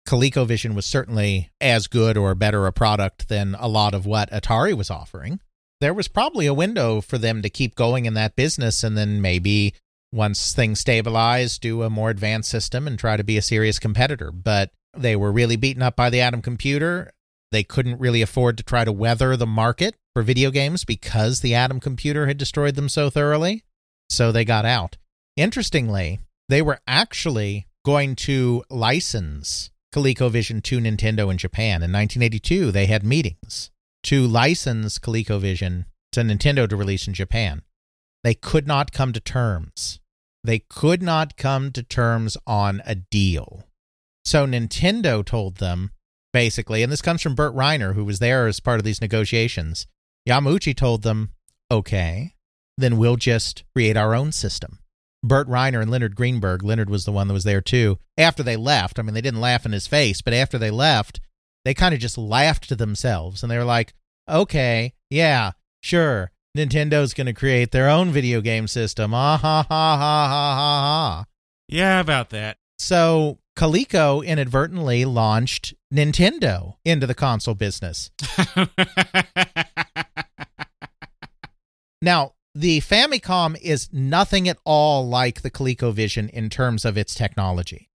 [0.07, 4.73] ColecoVision was certainly as good or better a product than a lot of what Atari
[4.73, 5.39] was offering.
[5.85, 9.21] There was probably a window for them to keep going in that business and then
[9.21, 9.75] maybe
[10.11, 14.31] once things stabilize, do a more advanced system and try to be a serious competitor.
[14.31, 17.11] But They were really beaten up by the Adam computer.
[17.51, 21.53] They couldn't really afford to try to weather the market for video games because the
[21.53, 23.63] Adam computer had destroyed them so thoroughly.
[24.09, 24.97] So they got out.
[25.37, 26.17] Interestingly,
[26.49, 31.83] they were actually going to license ColecoVision to Nintendo in Japan.
[31.83, 33.69] In 1982, they had meetings
[34.05, 37.63] to license ColecoVision to Nintendo to release in Japan.
[38.23, 39.99] They could not come to terms.
[40.43, 43.63] They could not come to terms on a deal.
[44.23, 45.89] So Nintendo told them,
[46.33, 49.87] basically, and this comes from Bert Reiner, who was there as part of these negotiations.
[50.29, 51.31] Yamauchi told them,
[51.71, 52.35] okay,
[52.77, 54.77] then we'll just create our own system.
[55.23, 58.55] Bert Reiner and Leonard Greenberg, Leonard was the one that was there too, after they
[58.55, 61.19] left, I mean, they didn't laugh in his face, but after they left,
[61.65, 63.93] they kind of just laughed to themselves and they were like,
[64.29, 65.51] okay, yeah,
[65.81, 69.13] sure, Nintendo's going to create their own video game system.
[69.13, 71.25] Ah, ha, ha, ha, ha, ha, ha.
[71.67, 72.57] Yeah, about that.
[72.79, 78.11] So Coleco inadvertently launched Nintendo into the console business.
[82.05, 87.89] Now, the Famicom is nothing at all like the ColecoVision in terms of its technology.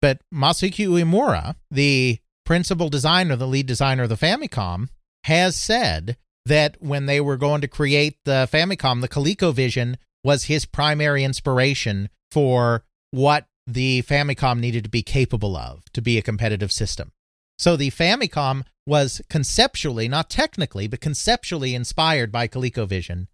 [0.00, 2.20] But Masaki Uemura, the
[2.50, 4.88] principal designer, the lead designer of the Famicom,
[5.22, 9.94] has said that when they were going to create the Famicom, the ColecoVision
[10.24, 12.82] was his primary inspiration for
[13.12, 17.12] what the Famicom needed to be capable of to be a competitive system.
[17.56, 23.28] So the Famicom was conceptually, not technically, but conceptually inspired by ColecoVision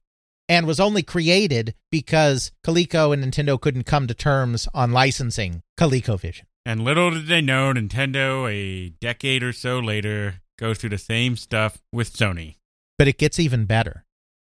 [0.47, 6.43] and was only created because Coleco and Nintendo couldn't come to terms on licensing ColecoVision.
[6.67, 11.37] And little did they know, Nintendo, a decade or so later, goes through the same
[11.37, 12.57] stuff with Sony.
[12.99, 14.05] But it gets even better.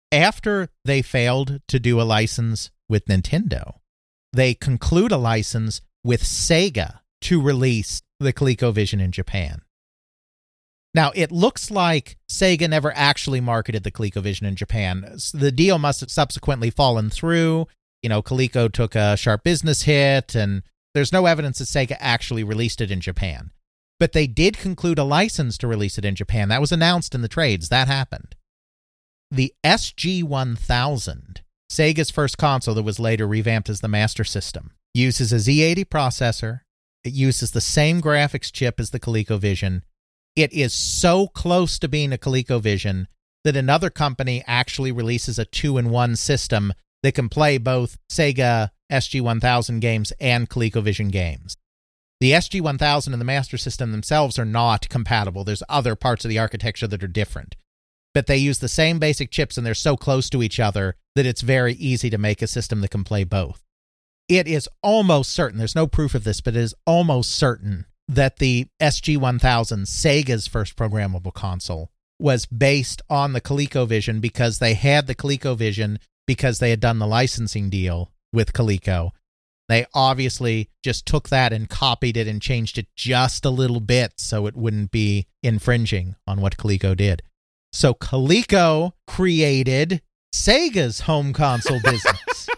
[0.09, 3.79] After they failed to do a license with Nintendo,
[4.31, 9.63] they conclude a license with Sega to release the ColecoVision in Japan.
[10.93, 15.17] Now, it looks like Sega never actually marketed the ColecoVision in Japan.
[15.33, 17.67] The deal must have subsequently fallen through.
[18.01, 20.63] You know, Coleco took a sharp business hit, and
[20.97, 23.51] there's no evidence that Sega actually released it in Japan.
[23.99, 26.49] But they did conclude a license to release it in Japan.
[26.49, 27.69] That was announced in the trades.
[27.69, 28.35] That happened.
[29.29, 31.37] The SG1000,
[31.71, 36.61] Sega's first console that was later revamped as the Master System, uses a Z80 processor.
[37.03, 39.81] It uses the same graphics chip as the ColecoVision.
[40.35, 43.05] It is so close to being a ColecoVision
[43.43, 46.73] that another company actually releases a two in one system
[47.03, 51.57] that can play both Sega SG1000 games and ColecoVision games.
[52.19, 55.43] The SG1000 and the Master System themselves are not compatible.
[55.43, 57.55] There's other parts of the architecture that are different.
[58.13, 61.27] But they use the same basic chips and they're so close to each other that
[61.27, 63.63] it's very easy to make a system that can play both.
[64.27, 68.37] It is almost certain, there's no proof of this, but it is almost certain that
[68.37, 75.15] the SG1000, Sega's first programmable console, was based on the ColecoVision because they had the
[75.15, 79.11] ColecoVision because they had done the licensing deal with Coleco.
[79.69, 84.13] They obviously just took that and copied it and changed it just a little bit
[84.17, 87.21] so it wouldn't be infringing on what Coleco did.
[87.73, 90.01] So Coleco created
[90.33, 92.49] Sega's home console business.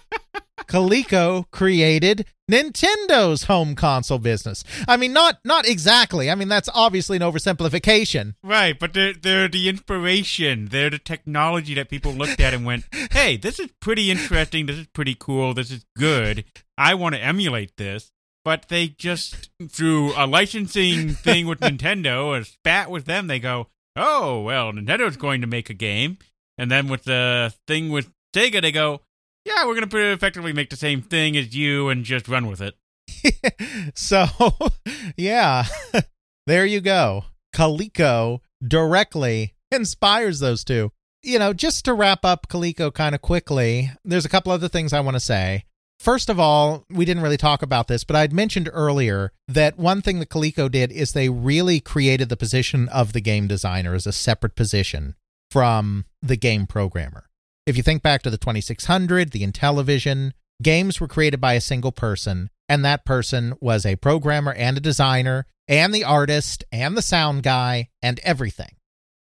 [0.68, 4.64] Coleco created Nintendo's home console business.
[4.88, 6.32] I mean, not not exactly.
[6.32, 8.34] I mean, that's obviously an oversimplification.
[8.44, 10.70] Right, but they're, they're the inspiration.
[10.72, 14.66] They're the technology that people looked at and went, hey, this is pretty interesting.
[14.66, 15.54] This is pretty cool.
[15.54, 16.46] This is good.
[16.78, 18.12] I want to emulate this.
[18.46, 23.68] But they just, through a licensing thing with Nintendo, a spat with them, they go,
[23.96, 26.18] oh, well, Nintendo's going to make a game.
[26.58, 29.02] And then with the thing with Sega, they go,
[29.46, 32.62] yeah, we're going to effectively make the same thing as you and just run with
[32.62, 32.76] it.
[33.96, 34.26] so,
[35.18, 35.66] yeah,
[36.48, 37.26] there you go.
[37.56, 40.92] Coleco directly inspires those two.
[41.22, 44.94] You know, just to wrap up Coleco kind of quickly, there's a couple other things
[44.94, 45.66] I want to say.
[46.00, 50.02] First of all, we didn't really talk about this, but I'd mentioned earlier that one
[50.02, 54.08] thing that Coleco did is they really created the position of the game designer as
[54.08, 55.16] a separate position
[55.52, 57.29] from the game programmer.
[57.70, 61.92] If you think back to the 2600, the Intellivision, games were created by a single
[61.92, 67.04] person, and that person was a programmer and a designer, and the artist, and the
[67.04, 68.72] sound guy, and everything.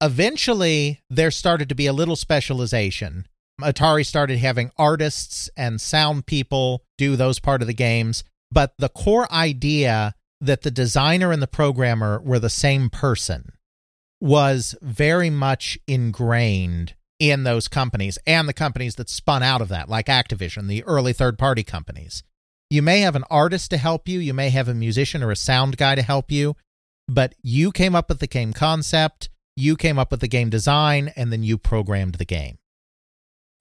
[0.00, 3.26] Eventually, there started to be a little specialization.
[3.60, 8.88] Atari started having artists and sound people do those part of the games, but the
[8.88, 13.52] core idea that the designer and the programmer were the same person
[14.22, 19.88] was very much ingrained in those companies and the companies that spun out of that,
[19.88, 22.24] like Activision, the early third party companies.
[22.68, 25.36] You may have an artist to help you, you may have a musician or a
[25.36, 26.56] sound guy to help you,
[27.06, 31.12] but you came up with the game concept, you came up with the game design,
[31.14, 32.58] and then you programmed the game.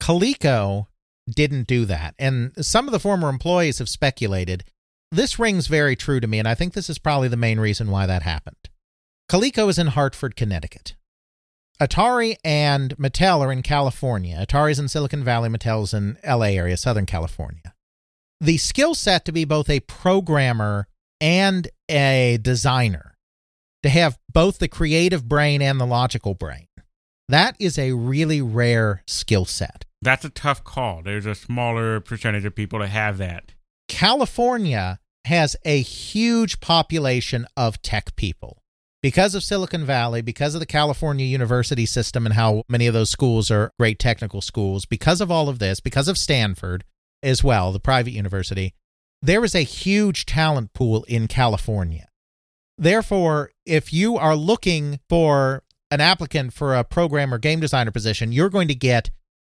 [0.02, 0.86] Coleco
[1.32, 2.16] didn't do that.
[2.18, 4.64] And some of the former employees have speculated
[5.12, 7.92] this rings very true to me, and I think this is probably the main reason
[7.92, 8.70] why that happened.
[9.30, 10.96] Coleco is in Hartford, Connecticut.
[11.82, 14.36] Atari and Mattel are in California.
[14.46, 17.74] Atari's in Silicon Valley, Mattel's in LA area, Southern California.
[18.40, 20.86] The skill set to be both a programmer
[21.20, 23.16] and a designer,
[23.82, 26.68] to have both the creative brain and the logical brain,
[27.28, 29.84] that is a really rare skill set.
[30.00, 31.02] That's a tough call.
[31.02, 33.54] There's a smaller percentage of people that have that.
[33.88, 38.61] California has a huge population of tech people.
[39.02, 43.10] Because of Silicon Valley, because of the California university system and how many of those
[43.10, 46.84] schools are great technical schools, because of all of this, because of Stanford
[47.20, 48.74] as well, the private university,
[49.20, 52.06] there is a huge talent pool in California.
[52.78, 58.30] Therefore, if you are looking for an applicant for a program or game designer position,
[58.30, 59.10] you're going to get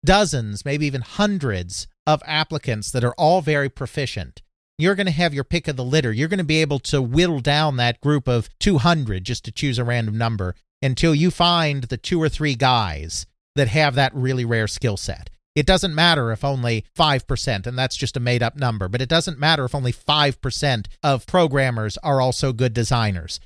[0.06, 4.41] dozens, maybe even hundreds of applicants that are all very proficient
[4.78, 6.12] you're going to have your pick of the litter.
[6.12, 9.78] You're going to be able to whittle down that group of 200 just to choose
[9.78, 13.26] a random number until you find the two or three guys
[13.56, 15.30] that have that really rare skill set.
[15.56, 19.10] It doesn't matter if only 5%, and that's just a made up number, but it
[19.10, 23.40] doesn't matter if only 5% of programmers are also good designers.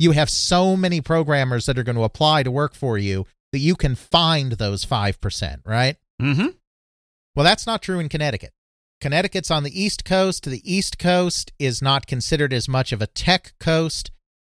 [0.00, 3.60] You have so many programmers that are going to apply to work for you that
[3.60, 5.96] you can find those 5%, right?
[6.20, 6.46] Mm hmm.
[7.36, 8.52] Well, that's not true in Connecticut.
[9.02, 10.44] Connecticut's on the East Coast.
[10.44, 14.12] The East Coast is not considered as much of a tech coast,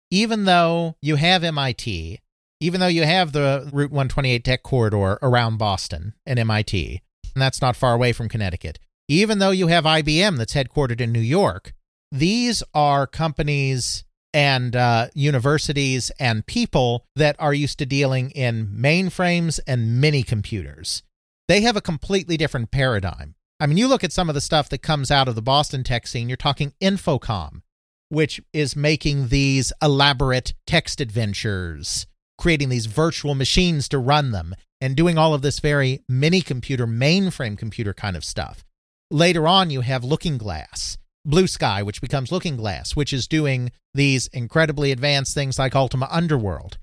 [0.08, 2.20] even though you have MIT,
[2.60, 7.02] even though you have the Route 128 tech corridor around Boston and MIT,
[7.34, 8.78] and that's not far away from Connecticut.
[9.08, 11.72] Even though you have IBM that's headquartered in New York,
[12.12, 19.58] these are companies and uh, universities and people that are used to dealing in mainframes
[19.66, 21.02] and mini computers.
[21.48, 23.35] They have a completely different paradigm.
[23.58, 25.82] I mean, you look at some of the stuff that comes out of the Boston
[25.82, 27.62] tech scene, you're talking Infocom,
[28.10, 32.06] which is making these elaborate text adventures,
[32.36, 36.86] creating these virtual machines to run them, and doing all of this very mini computer,
[36.86, 38.62] mainframe computer kind of stuff.
[39.10, 43.72] Later on, you have Looking Glass, Blue Sky, which becomes Looking Glass, which is doing
[43.94, 46.76] these incredibly advanced things like Ultima Underworld.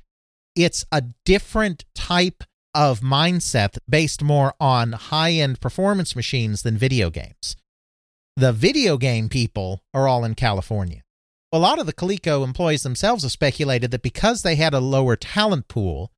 [0.55, 2.43] It's a different type
[2.73, 7.55] of mindset based more on high end performance machines than video games.
[8.35, 11.03] The video game people are all in California.
[11.51, 15.15] A lot of the Coleco employees themselves have speculated that because they had a lower
[15.15, 16.11] talent pool,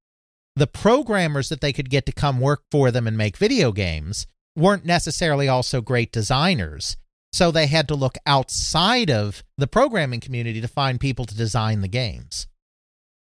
[0.55, 4.27] the programmers that they could get to come work for them and make video games
[4.55, 6.95] weren't necessarily also great designers.
[7.33, 11.81] So they had to look outside of the programming community to find people to design
[11.81, 12.47] the games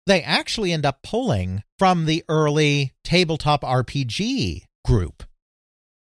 [0.09, 5.23] they actually end up pulling from the early tabletop RPG group.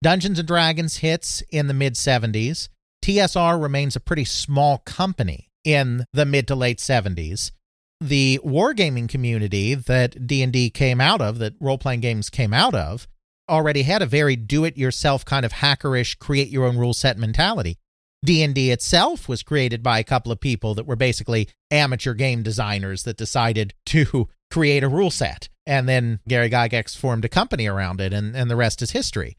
[0.04, 2.70] Dungeons and Dragons hits in the mid 70s.
[3.04, 7.52] TSR remains a pretty small company in the mid to late 70s.
[8.00, 13.08] The wargaming community that D&D came out of, that role-playing games came out of,
[13.50, 17.78] already had a very do-it-yourself kind of hackerish create your own rule set mentality.
[18.26, 23.04] D&D itself was created by a couple of people that were basically amateur game designers
[23.04, 25.50] that decided to create a rule set.
[25.66, 29.38] And then Gary Gygax formed a company around it and, and the rest is history.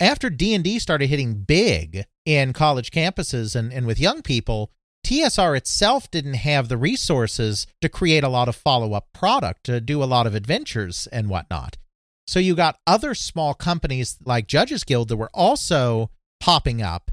[0.00, 4.72] After D&D started hitting big in college campuses and, and with young people,
[5.06, 10.02] TSR itself didn't have the resources to create a lot of follow-up product, to do
[10.02, 11.76] a lot of adventures and whatnot.
[12.26, 16.10] So you got other small companies like Judges Guild that were also
[16.40, 17.10] popping up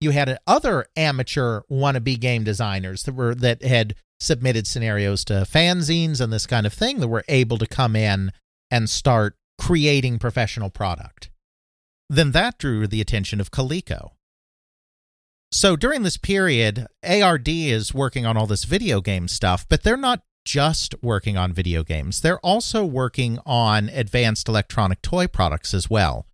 [0.00, 6.20] you had other amateur wannabe game designers that were that had submitted scenarios to fanzines
[6.20, 8.32] and this kind of thing that were able to come in
[8.70, 11.30] and start creating professional product.
[12.08, 14.10] Then that drew the attention of Coleco.
[15.52, 19.96] So during this period, ARD is working on all this video game stuff, but they're
[19.96, 22.20] not just working on video games.
[22.20, 26.26] They're also working on advanced electronic toy products as well.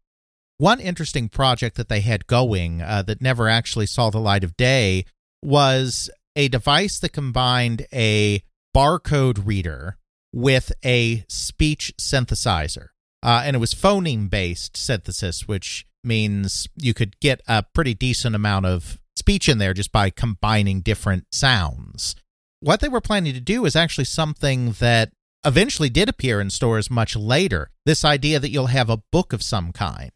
[0.59, 4.57] One interesting project that they had going uh, that never actually saw the light of
[4.57, 5.05] day
[5.43, 8.43] was a device that combined a
[8.75, 9.99] barcode reader
[10.33, 12.89] with a speech synthesizer.
[13.23, 18.35] Uh, and it was phoneme based synthesis, which means you could get a pretty decent
[18.35, 22.15] amount of speech in there just by combining different sounds.
[22.61, 25.11] What they were planning to do is actually something that
[25.45, 29.43] eventually did appear in stores much later this idea that you'll have a book of
[29.43, 30.13] some kind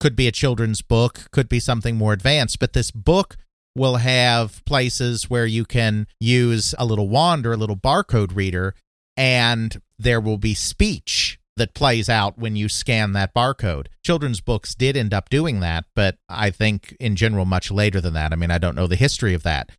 [0.00, 3.36] could be a children's book, could be something more advanced, but this book
[3.76, 8.74] will have places where you can use a little wand or a little barcode reader,
[9.16, 13.86] and there will be speech that plays out when you scan that barcode.
[14.04, 18.14] Children's books did end up doing that, but I think in general much later than
[18.14, 18.32] that.
[18.32, 19.70] I mean, I don't know the history of that.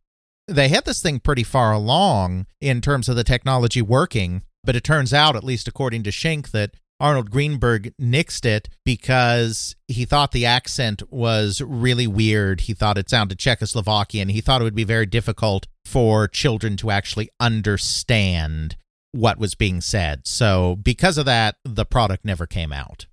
[0.46, 4.84] They had this thing pretty far along in terms of the technology working, but it
[4.84, 10.30] turns out, at least according to Schenk, that Arnold Greenberg nixed it because he thought
[10.30, 12.62] the accent was really weird.
[12.62, 14.30] He thought it sounded Czechoslovakian.
[14.30, 18.76] He thought it would be very difficult for children to actually understand
[19.10, 20.28] what was being said.
[20.28, 23.06] So, because of that, the product never came out.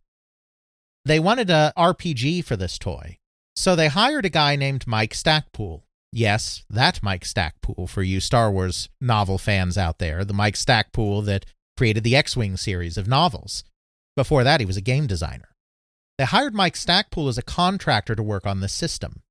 [1.04, 3.18] They wanted a RPG for this toy.
[3.56, 5.84] So they hired a guy named Mike Stackpole.
[6.12, 11.24] Yes, that Mike Stackpole for you Star Wars novel fans out there, the Mike Stackpole
[11.24, 11.46] that
[11.76, 13.64] created the X-Wing series of novels.
[14.16, 15.50] Before that, he was a game designer.
[16.18, 19.22] They hired Mike Stackpole as a contractor to work on the system.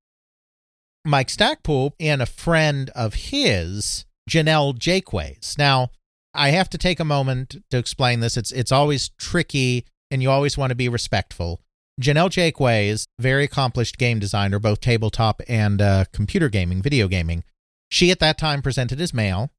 [1.05, 5.57] Mike Stackpole and a friend of his, Janelle Jaquays.
[5.57, 5.91] Now,
[6.33, 8.37] I have to take a moment to explain this.
[8.37, 11.61] It's it's always tricky and you always want to be respectful.
[11.99, 17.43] Janelle Jaquays, very accomplished game designer, both tabletop and uh, computer gaming, video gaming.
[17.89, 19.51] She at that time presented as male.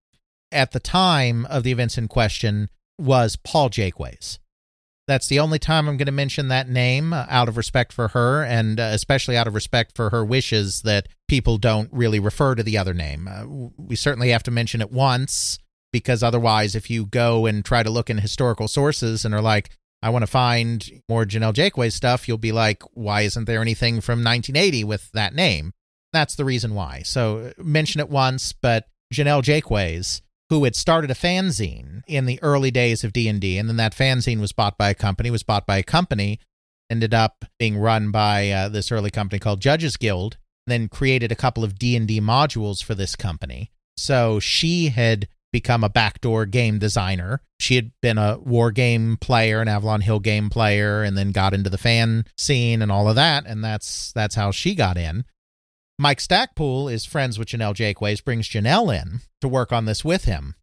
[0.52, 4.38] At the time of the events in question was Paul Jaquays.
[5.11, 8.07] That's the only time I'm going to mention that name uh, out of respect for
[8.09, 12.55] her, and uh, especially out of respect for her wishes that people don't really refer
[12.55, 13.27] to the other name.
[13.27, 15.59] Uh, we certainly have to mention it once
[15.93, 19.70] because otherwise, if you go and try to look in historical sources and are like,
[20.01, 24.01] I want to find more Janelle Jaquays stuff, you'll be like, why isn't there anything
[24.01, 25.73] from 1980 with that name?
[26.12, 27.03] That's the reason why.
[27.05, 30.20] So mention it once, but Janelle Jaquays,
[30.51, 34.40] who had started a fanzine in the early days of D&D, and then that fanzine
[34.40, 36.40] was bought by a company, was bought by a company,
[36.90, 40.36] ended up being run by uh, this early company called Judges Guild,
[40.66, 43.70] then created a couple of D&D modules for this company.
[43.97, 47.43] So she had become a backdoor game designer.
[47.60, 51.55] She had been a war game player, an Avalon Hill game player, and then got
[51.55, 55.24] into the fan scene and all of that, and that's that's how she got in.
[56.01, 60.24] Mike Stackpole is friends with Janelle Jaquays, brings Janelle in to work on this with
[60.24, 60.55] him.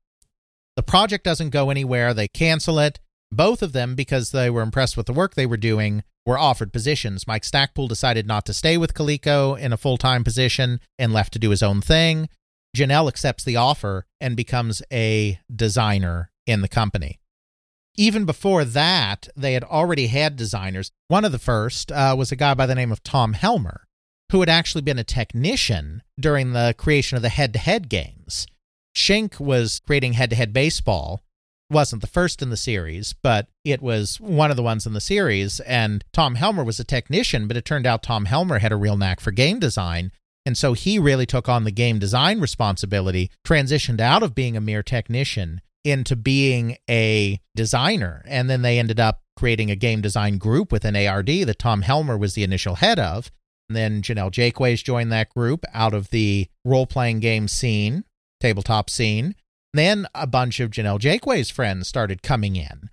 [0.76, 2.12] The project doesn't go anywhere.
[2.12, 3.00] They cancel it.
[3.32, 6.74] Both of them, because they were impressed with the work they were doing, were offered
[6.74, 7.28] positions.
[7.28, 11.34] Mike Stackpole decided not to stay with Coleco in a full time position and left
[11.34, 12.30] to do his own thing.
[12.76, 17.20] Janelle accepts the offer and becomes a designer in the company.
[17.96, 20.92] Even before that, they had already had designers.
[21.10, 23.87] One of the first uh, was a guy by the name of Tom Helmer,
[24.32, 28.48] who had actually been a technician during the creation of the head to head games.
[28.94, 31.22] Schenk was creating head to head baseball.
[31.70, 35.02] Wasn't the first in the series, but it was one of the ones in the
[35.02, 35.60] series.
[35.62, 38.98] And Tom Helmer was a technician, but it turned out Tom Helmer had a real
[38.98, 40.12] knack for game design
[40.48, 44.62] and so he really took on the game design responsibility, transitioned out of being a
[44.62, 48.24] mere technician into being a designer.
[48.26, 52.18] And then they ended up creating a game design group within ARD that Tom Helmer
[52.18, 53.30] was the initial head of.
[53.70, 58.06] And then Janelle Jaquays joined that group out of the role playing game scene,
[58.40, 59.36] tabletop scene.
[59.74, 62.90] Then a bunch of Janelle Jaquays friends started coming in.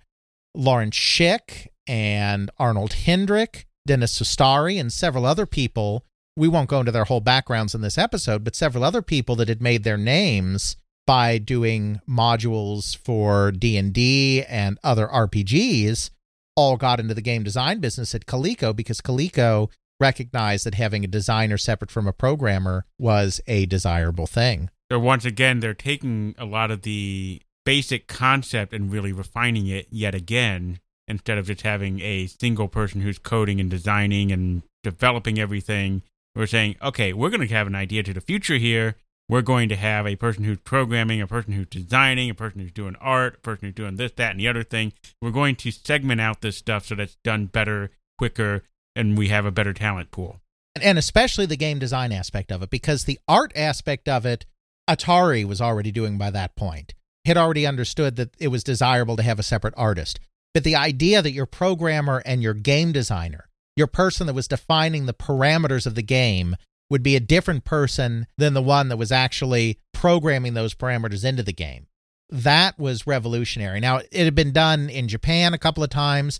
[0.53, 6.05] Lawrence Schick and Arnold Hendrick, Dennis Sustare, and several other people
[6.37, 9.47] we won't go into their whole backgrounds in this episode, but several other people that
[9.47, 10.75] had made their names
[11.07, 16.09] by doing modules for D&D and other RPGs
[16.57, 19.69] all got into the game design business at Coleco because Coleco
[19.99, 24.69] recognized that having a designer separate from a programmer was a desirable thing.
[24.91, 29.87] So once again, they're taking a lot of the basic concept and really refining it
[29.89, 35.39] yet again instead of just having a single person who's coding and designing and developing
[35.39, 36.01] everything
[36.35, 38.95] we're saying, okay, we're going to have an idea to the future here.
[39.27, 42.73] We're going to have a person who's programming, a person who's designing, a person who's
[42.73, 44.93] doing art, a person who's doing this, that, and the other thing.
[45.21, 48.63] We're going to segment out this stuff so that's done better, quicker,
[48.95, 50.39] and we have a better talent pool.
[50.81, 54.45] And especially the game design aspect of it, because the art aspect of it,
[54.89, 56.93] Atari was already doing by that point.
[57.25, 60.19] Had already understood that it was desirable to have a separate artist.
[60.53, 65.05] But the idea that your programmer and your game designer your person that was defining
[65.05, 66.55] the parameters of the game
[66.89, 71.43] would be a different person than the one that was actually programming those parameters into
[71.43, 71.87] the game.
[72.29, 73.79] That was revolutionary.
[73.79, 76.39] Now, it had been done in Japan a couple of times.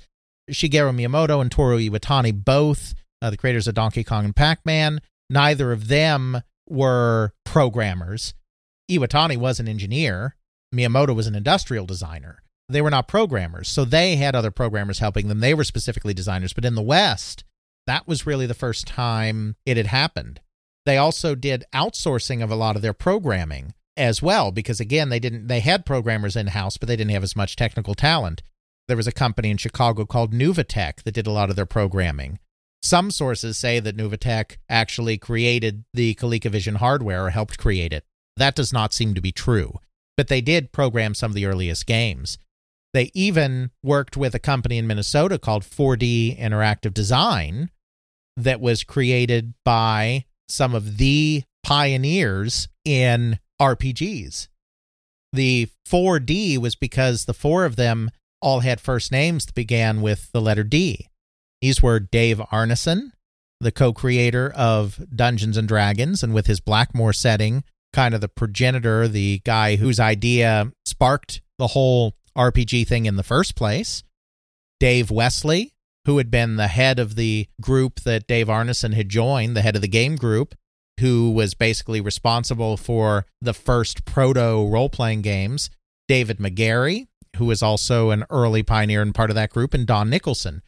[0.52, 5.02] Shigeru Miyamoto and Toru Iwatani, both uh, the creators of Donkey Kong and Pac Man,
[5.30, 8.34] neither of them were programmers.
[8.90, 10.36] Iwatani was an engineer,
[10.74, 13.70] Miyamoto was an industrial designer they were not programmers.
[13.70, 15.40] So they had other programmers helping them.
[15.40, 16.54] They were specifically designers.
[16.54, 17.44] But in the West,
[17.88, 20.42] that was really the first time it had happened.
[20.86, 25.20] They also did outsourcing of a lot of their programming as well because again they
[25.20, 28.44] didn't they had programmers in house but they didn't have as much technical talent.
[28.88, 32.40] There was a company in Chicago called Nuvatech that did a lot of their programming.
[32.84, 38.06] Some sources say that Nuvatech actually created the ColecoVision hardware or helped create it.
[38.38, 39.80] That does not seem to be true,
[40.18, 42.38] but they did program some of the earliest games.
[42.94, 47.72] They even worked with a company in Minnesota called 4D Interactive Design
[48.38, 54.48] that was created by some of the pioneers in RPGs.
[55.34, 58.12] The 4D was because the four of them
[58.46, 61.10] all had first names that began with the letter D.
[61.64, 63.10] These were Dave Arneson,
[63.60, 68.30] the co creator of Dungeons and Dragons, and with his Blackmoor setting, kind of the
[68.30, 74.04] progenitor, the guy whose idea sparked the whole RPG thing in the first place.
[74.80, 75.72] Dave Wesely,
[76.06, 79.76] who had been the head of the group that Dave Arneson had joined, the head
[79.76, 80.54] of the game group,
[81.00, 85.72] who was basically responsible for the first proto role playing games.
[86.08, 90.10] David Megarry, who was also an early pioneer and part of that group, and Don
[90.10, 90.62] Nicholson,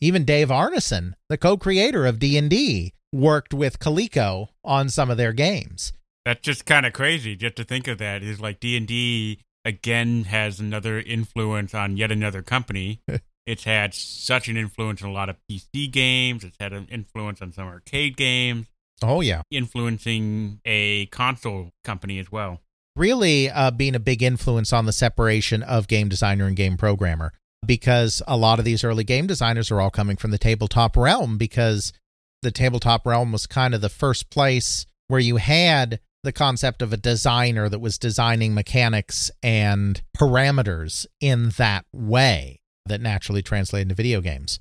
[0.00, 5.92] even Dave Arneson, the co-creator of D&D, worked with Coleco on some of their games.
[6.24, 8.22] That's just kind of crazy just to think of that.
[8.22, 13.00] Is like D&D again has another influence on yet another company.
[13.46, 16.44] it's had such an influence on a lot of PC games.
[16.44, 18.66] It's had an influence on some arcade games.
[19.02, 22.60] Oh yeah, influencing a console company as well.
[22.96, 27.32] Really uh, being a big influence on the separation of game designer and game programmer
[27.66, 31.36] because a lot of these early game designers are all coming from the tabletop realm
[31.36, 31.92] because
[32.42, 36.92] the tabletop realm was kind of the first place where you had the concept of
[36.92, 43.94] a designer that was designing mechanics and parameters in that way that naturally translate into
[43.94, 44.58] video games.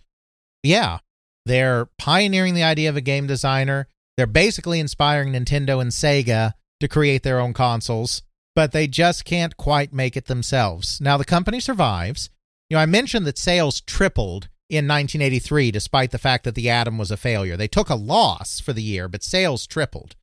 [0.62, 1.00] Yeah,
[1.46, 3.88] they're pioneering the idea of a game designer.
[4.18, 8.22] They're basically inspiring Nintendo and Sega to create their own consoles,
[8.56, 11.00] but they just can't quite make it themselves.
[11.02, 12.30] Now, the company survives.
[12.70, 16.98] You know, I mentioned that sales tripled in 1983 despite the fact that the Adam
[16.98, 17.58] was a failure.
[17.58, 20.16] They took a loss for the year, but sales tripled.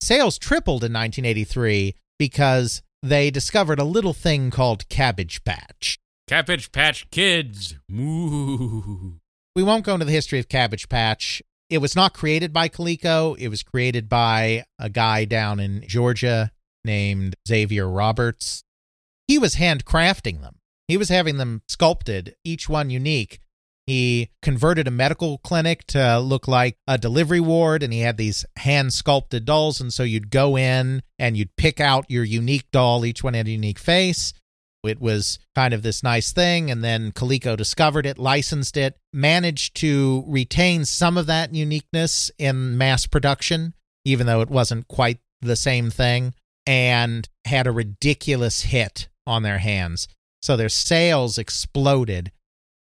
[0.00, 5.98] Sales tripled in 1983 because they discovered a little thing called Cabbage Patch.
[6.26, 7.76] Cabbage Patch Kids.
[7.88, 9.18] Moo.
[9.54, 11.42] We won't go into the history of Cabbage Patch.
[11.68, 13.36] It was not created by Coleco.
[13.38, 16.52] It was created by a guy down in Georgia
[16.84, 18.62] named Xavier Roberts.
[19.26, 20.56] He was handcrafting them.
[20.86, 23.40] He was having them sculpted, each one unique.
[23.86, 28.44] He converted a medical clinic to look like a delivery ward, and he had these
[28.56, 29.80] hand sculpted dolls.
[29.80, 33.04] And so you'd go in and you'd pick out your unique doll.
[33.04, 34.32] Each one had a unique face.
[34.86, 36.70] It was kind of this nice thing.
[36.70, 42.76] And then Coleco discovered it, licensed it, managed to retain some of that uniqueness in
[42.78, 46.34] mass production, even though it wasn't quite the same thing,
[46.66, 50.08] and had a ridiculous hit on their hands.
[50.42, 52.32] So their sales exploded.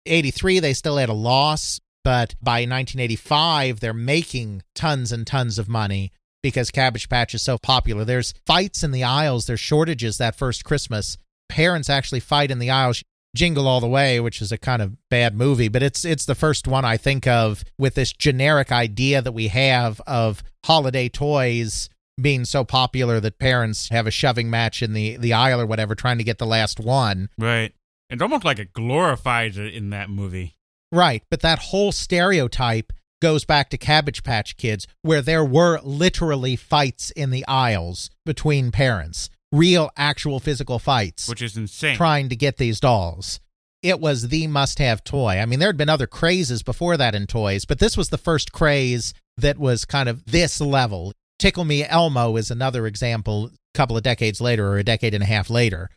[0.06, 5.68] 83, they still had a loss, but by 1985, they're making tons and tons of
[5.68, 6.12] money
[6.42, 8.04] because Cabbage Patch is so popular.
[8.04, 11.16] There's fights in the aisles, there's shortages that first Christmas.
[11.48, 13.02] Parents actually fight in the aisles.
[13.34, 16.36] Jingle All the Way, which is a kind of bad movie, but it's it's the
[16.36, 21.88] first one I think of with this generic idea that we have of holiday toys
[22.20, 25.94] being so popular that parents have a shoving match in the the aisle or whatever
[25.94, 27.28] trying to get the last one.
[27.36, 27.74] Right.
[28.08, 30.56] It's almost like it glorifies it in that movie.
[30.92, 36.54] Right, but that whole stereotype goes back to Cabbage Patch Kids where there were literally
[36.54, 39.28] fights in the aisles between parents.
[39.54, 41.28] Real actual physical fights.
[41.28, 41.96] Which is insane.
[41.96, 43.40] Trying to get these dolls.
[43.82, 45.38] It was the must have toy.
[45.38, 48.18] I mean, there had been other crazes before that in toys, but this was the
[48.18, 51.12] first craze that was kind of this level.
[51.38, 55.22] Tickle Me Elmo is another example a couple of decades later or a decade and
[55.22, 55.90] a half later.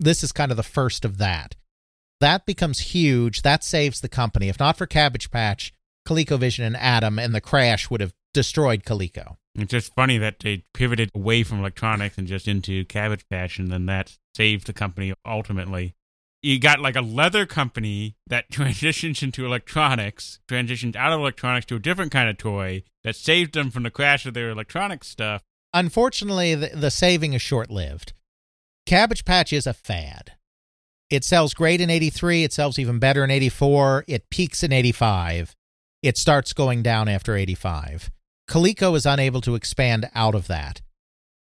[0.00, 1.54] This is kind of the first of that.
[2.20, 3.42] That becomes huge.
[3.42, 4.48] That saves the company.
[4.48, 5.72] If not for Cabbage Patch,
[6.08, 9.36] ColecoVision and Adam and the crash would have destroyed Coleco.
[9.56, 13.70] It's just funny that they pivoted away from electronics and just into Cabbage Patch, and
[13.70, 15.94] then that saved the company ultimately.
[16.42, 21.76] You got like a leather company that transitions into electronics, transitions out of electronics to
[21.76, 25.42] a different kind of toy that saved them from the crash of their electronic stuff.
[25.72, 28.12] Unfortunately, the, the saving is short lived.
[28.86, 30.32] Cabbage Patch is a fad.
[31.10, 35.54] It sells great in 83, it sells even better in 84, it peaks in 85.
[36.02, 38.10] It starts going down after 85.
[38.48, 40.82] Coleco is unable to expand out of that.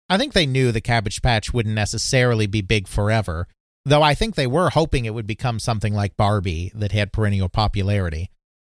[0.09, 3.47] I think they knew the Cabbage Patch wouldn't necessarily be big forever,
[3.85, 7.49] though I think they were hoping it would become something like Barbie that had perennial
[7.49, 8.29] popularity.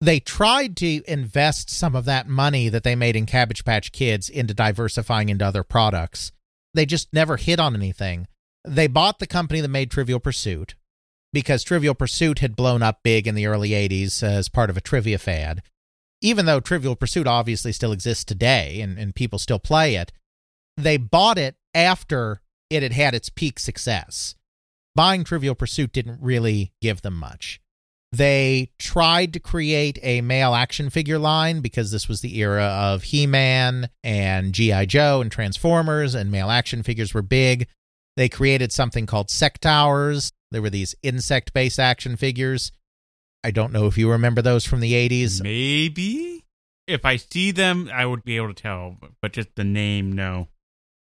[0.01, 4.29] They tried to invest some of that money that they made in Cabbage Patch Kids
[4.29, 6.31] into diversifying into other products.
[6.73, 8.27] They just never hit on anything.
[8.65, 10.75] They bought the company that made Trivial Pursuit
[11.33, 14.81] because Trivial Pursuit had blown up big in the early 80s as part of a
[14.81, 15.61] trivia fad.
[16.21, 20.11] Even though Trivial Pursuit obviously still exists today and, and people still play it,
[20.77, 24.35] they bought it after it had had its peak success.
[24.95, 27.59] Buying Trivial Pursuit didn't really give them much.
[28.11, 33.03] They tried to create a male action figure line because this was the era of
[33.03, 34.85] He Man and G.I.
[34.85, 37.67] Joe and Transformers, and male action figures were big.
[38.17, 40.33] They created something called Sectaurs.
[40.51, 42.73] There were these insect based action figures.
[43.43, 45.41] I don't know if you remember those from the 80s.
[45.41, 46.43] Maybe
[46.87, 50.49] if I see them, I would be able to tell, but just the name, no.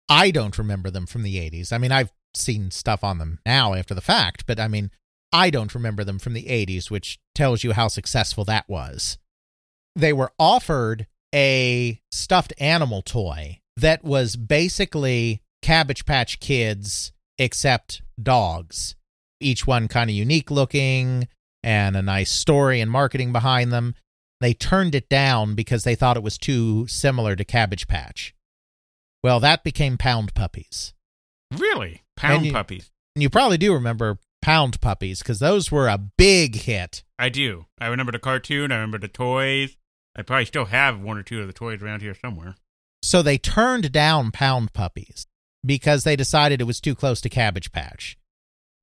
[0.08, 1.72] I don't remember them from the 80s.
[1.72, 4.90] I mean, I've seen stuff on them now after the fact, but I mean,
[5.32, 9.18] I don't remember them from the 80s, which tells you how successful that was.
[9.94, 18.94] They were offered a stuffed animal toy that was basically Cabbage Patch Kids, except dogs.
[19.40, 21.28] Each one kind of unique looking
[21.66, 23.96] and a nice story and marketing behind them.
[24.40, 28.34] They turned it down because they thought it was too similar to Cabbage Patch.
[29.24, 30.94] Well, that became Pound Puppies.
[31.52, 32.04] Really?
[32.16, 32.90] Pound you- puppies.
[33.16, 37.02] And you probably do remember Pound Puppies because those were a big hit.
[37.18, 37.66] I do.
[37.80, 38.70] I remember the cartoon.
[38.70, 39.76] I remember the toys.
[40.14, 42.54] I probably still have one or two of the toys around here somewhere.
[43.02, 45.26] So they turned down Pound Puppies
[45.64, 48.16] because they decided it was too close to Cabbage Patch.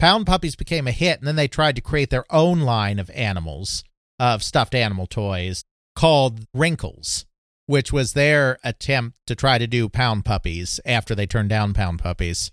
[0.04, 3.10] Pound Puppies became a hit, and then they tried to create their own line of
[3.12, 3.86] animals,
[4.20, 5.64] of stuffed animal toys,
[5.96, 7.26] called Wrinkles,
[7.68, 12.00] which was their attempt to try to do Pound Puppies after they turned down Pound
[12.00, 12.52] Puppies.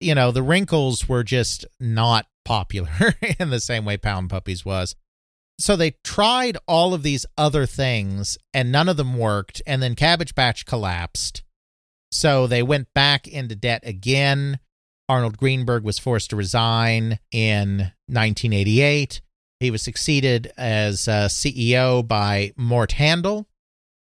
[0.00, 4.96] You know, the Wrinkles were just not popular in the same way Pound Puppies was.
[5.60, 9.94] So they tried all of these other things, and none of them worked, and then
[9.94, 11.44] Cabbage Patch collapsed.
[12.10, 14.58] So they went back into debt again.
[15.10, 19.20] Arnold Greenberg was forced to resign in 1988.
[19.58, 23.48] He was succeeded as uh, CEO by Mort Handel.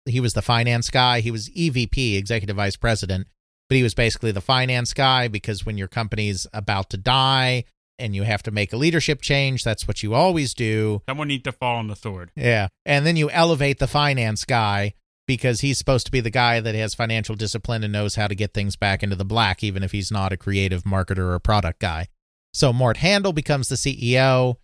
[0.06, 1.22] He was the finance guy.
[1.22, 3.28] He was EVP, Executive Vice President,
[3.70, 7.64] but he was basically the finance guy because when your company's about to die
[7.98, 11.04] and you have to make a leadership change, that's what you always do.
[11.08, 12.32] Someone needs to fall on the sword.
[12.36, 12.68] Yeah.
[12.86, 14.94] And then you elevate the finance guy
[15.28, 18.36] because he's supposed to be the guy that has financial discipline and knows how to
[18.36, 21.80] get things back into the black, even if he's not a creative marketer or product
[21.80, 22.08] guy.
[22.54, 24.56] So Mort Handel becomes the CEO.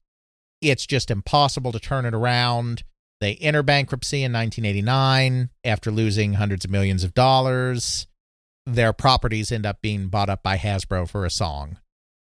[0.61, 2.83] It's just impossible to turn it around.
[3.19, 8.07] They enter bankruptcy in 1989 after losing hundreds of millions of dollars.
[8.65, 11.77] Their properties end up being bought up by Hasbro for a song.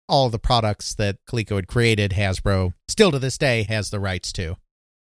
[0.09, 4.33] All the products that Coleco had created, Hasbro still to this day has the rights
[4.35, 4.57] to.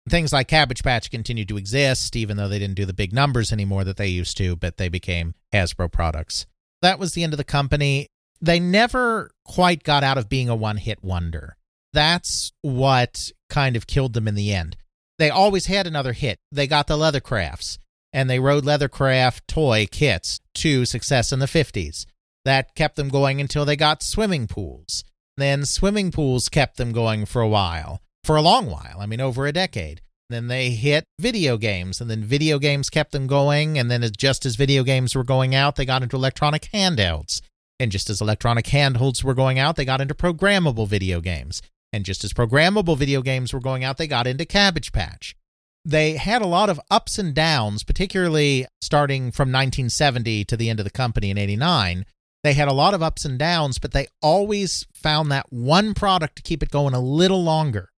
[0.08, 3.52] Things like Cabbage Patch continued to exist, even though they didn't do the big numbers
[3.52, 6.46] anymore that they used to, but they became Hasbro products.
[6.80, 8.06] That was the end of the company.
[8.40, 11.56] They never quite got out of being a one hit wonder.
[11.92, 14.76] That's what kind of killed them in the end.
[15.18, 16.38] They always had another hit.
[16.52, 17.78] They got the Leathercrafts,
[18.12, 22.06] and they rode Leathercraft toy kits to success in the 50s.
[22.44, 25.04] That kept them going until they got swimming pools.
[25.36, 28.98] Then swimming pools kept them going for a while, for a long while.
[28.98, 30.02] I mean, over a decade.
[30.28, 33.78] Then they hit video games, and then video games kept them going.
[33.78, 37.40] And then, as- just as video games were going out, they got into electronic handhelds.
[37.78, 41.62] And just as electronic handhelds were going out, they got into programmable video games.
[41.92, 45.36] And just as programmable video games were going out, they got into Cabbage Patch.
[45.84, 50.80] They had a lot of ups and downs, particularly starting from 1970 to the end
[50.80, 52.04] of the company in 89.
[52.42, 56.36] They had a lot of ups and downs, but they always found that one product
[56.36, 57.90] to keep it going a little longer.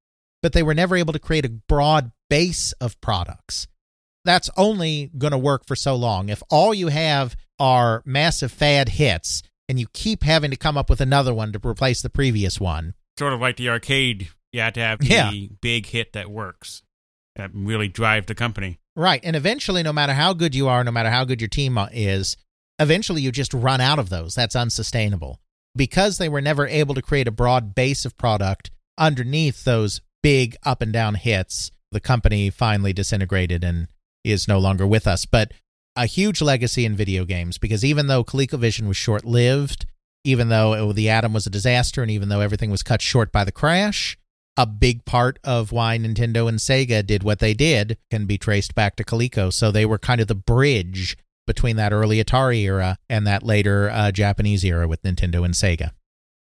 [0.43, 3.66] But they were never able to create a broad base of products.
[4.24, 6.28] That's only going to work for so long.
[6.28, 10.90] If all you have are massive fad hits and you keep having to come up
[10.90, 14.28] with another one to replace the previous one, Sort of like the arcade.
[14.52, 15.32] You have to have the Yeah.
[15.60, 16.82] big hit that works.
[17.35, 18.78] That really drive the company.
[18.94, 19.20] Right.
[19.24, 22.36] And eventually, no matter how good you are, no matter how good your team is,
[22.78, 24.35] eventually you just run out of those.
[24.36, 25.40] That's unsustainable.
[25.77, 30.57] Because they were never able to create a broad base of product underneath those big
[30.65, 33.89] up and down hits, the company finally disintegrated and
[34.24, 35.24] is no longer with us.
[35.27, 35.53] But
[35.97, 39.86] a huge legacy in video games because even though ColecoVision was short lived,
[40.24, 43.32] even though it- the Adam was a disaster, and even though everything was cut short
[43.32, 44.19] by the crash,
[44.57, 48.74] a big part of why Nintendo and Sega did what they did can be traced
[48.74, 49.53] back to Coleco.
[49.53, 51.16] So they were kind of the bridge
[51.47, 55.93] between that early Atari era and that later uh, Japanese era with Nintendo and Sega.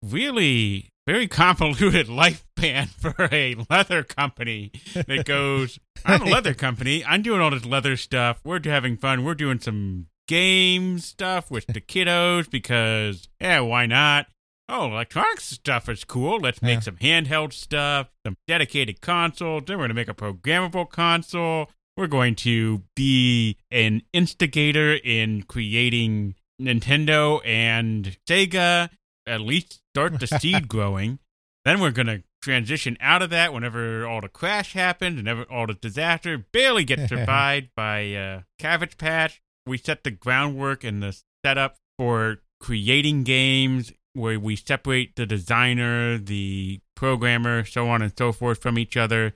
[0.03, 7.05] Really very convoluted lifespan for a leather company that goes I'm a leather company.
[7.05, 8.41] I'm doing all this leather stuff.
[8.45, 9.25] We're having fun.
[9.25, 14.27] We're doing some game stuff with the kiddos because, yeah, why not?
[14.69, 16.41] Oh, electronics stuff is cool.
[16.41, 16.81] Let's make Yeah.
[16.81, 19.63] some handheld stuff, some dedicated consoles.
[19.67, 21.71] Then we're going to make a programmable console.
[21.97, 28.91] We're going to be an instigator in creating Nintendo and Sega,
[29.27, 31.19] at least start the seed growing.
[31.65, 35.43] Then we're going to transition out of that whenever all the crash happened and ever,
[35.51, 39.43] all the disaster barely gets survived by uh, Cabbage Patch.
[39.67, 46.19] We set the groundwork and the setup for creating games where we separate the designer,
[46.19, 49.35] the programmer, so on and so forth from each other.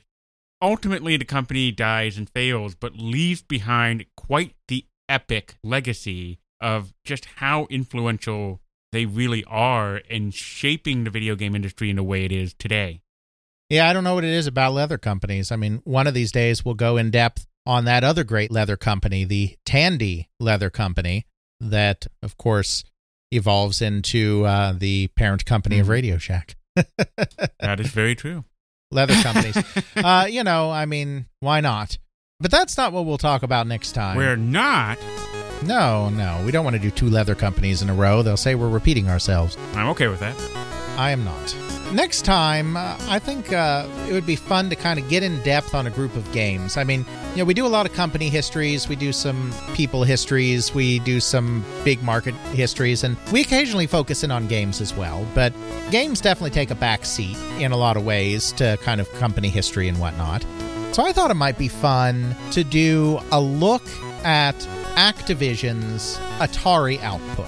[0.62, 7.24] Ultimately, the company dies and fails, but leaves behind quite the epic legacy of just
[7.36, 8.60] how influential
[8.92, 13.00] they really are in shaping the video game industry in the way it is today.
[13.68, 15.52] Yeah, I don't know what it is about leather companies.
[15.52, 18.76] I mean, one of these days we'll go in depth on that other great leather
[18.76, 21.26] company, the Tandy Leather Company,
[21.60, 22.82] that, of course,
[23.30, 25.90] evolves into uh, the parent company of Mhm.
[25.90, 26.56] Radio Shack.
[27.60, 28.44] That is very true.
[28.90, 29.56] leather companies.
[29.96, 31.98] uh, you know, I mean, why not?
[32.40, 34.16] But that's not what we'll talk about next time.
[34.16, 34.98] We're not.
[35.62, 38.22] No, no, we don't want to do two leather companies in a row.
[38.22, 39.56] They'll say we're repeating ourselves.
[39.74, 40.34] I'm okay with that.
[40.96, 41.56] I am not.
[41.92, 45.42] Next time, uh, I think uh, it would be fun to kind of get in
[45.42, 46.76] depth on a group of games.
[46.76, 50.04] I mean, you know, we do a lot of company histories, we do some people
[50.04, 54.94] histories, we do some big market histories, and we occasionally focus in on games as
[54.94, 55.26] well.
[55.34, 55.52] But
[55.90, 59.48] games definitely take a back seat in a lot of ways to kind of company
[59.48, 60.44] history and whatnot.
[60.92, 63.82] So I thought it might be fun to do a look
[64.24, 64.54] at
[64.96, 67.46] Activision's Atari output.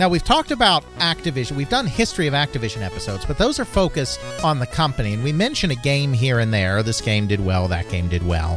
[0.00, 1.52] Now, we've talked about Activision.
[1.52, 5.12] We've done history of Activision episodes, but those are focused on the company.
[5.12, 6.82] And we mention a game here and there.
[6.82, 8.56] This game did well, that game did well.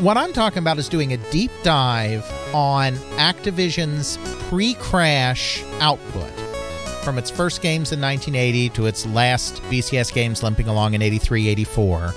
[0.00, 4.18] What I'm talking about is doing a deep dive on Activision's
[4.48, 6.32] pre crash output
[7.04, 11.46] from its first games in 1980 to its last VCS games limping along in 83
[11.48, 12.12] 84.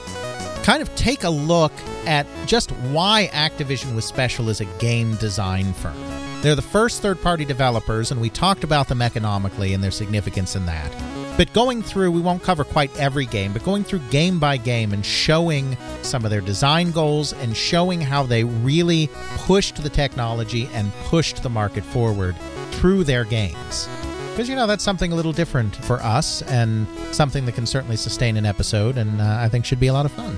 [0.68, 1.72] Kind of take a look
[2.06, 5.96] at just why Activision was special as a game design firm.
[6.42, 10.58] They're the first third party developers, and we talked about them economically and their significance
[10.58, 10.92] in that.
[11.38, 14.92] But going through, we won't cover quite every game, but going through game by game
[14.92, 20.68] and showing some of their design goals and showing how they really pushed the technology
[20.74, 22.36] and pushed the market forward
[22.72, 23.88] through their games.
[24.38, 27.96] Because, you know, that's something a little different for us and something that can certainly
[27.96, 30.38] sustain an episode and uh, I think should be a lot of fun.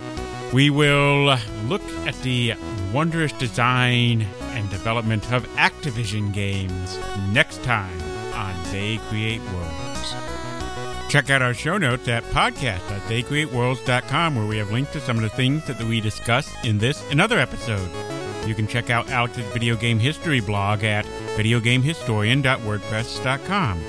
[0.53, 2.53] We will look at the
[2.93, 6.97] wondrous design and development of Activision games
[7.33, 8.01] next time
[8.33, 10.15] on They Create Worlds.
[11.09, 15.29] Check out our show notes at podcast.theycreateworlds.com where we have links to some of the
[15.29, 17.91] things that we discussed in this and other episodes.
[18.45, 21.05] You can check out Alex's video game history blog at
[21.37, 23.83] videogamehistorian.wordpress.com.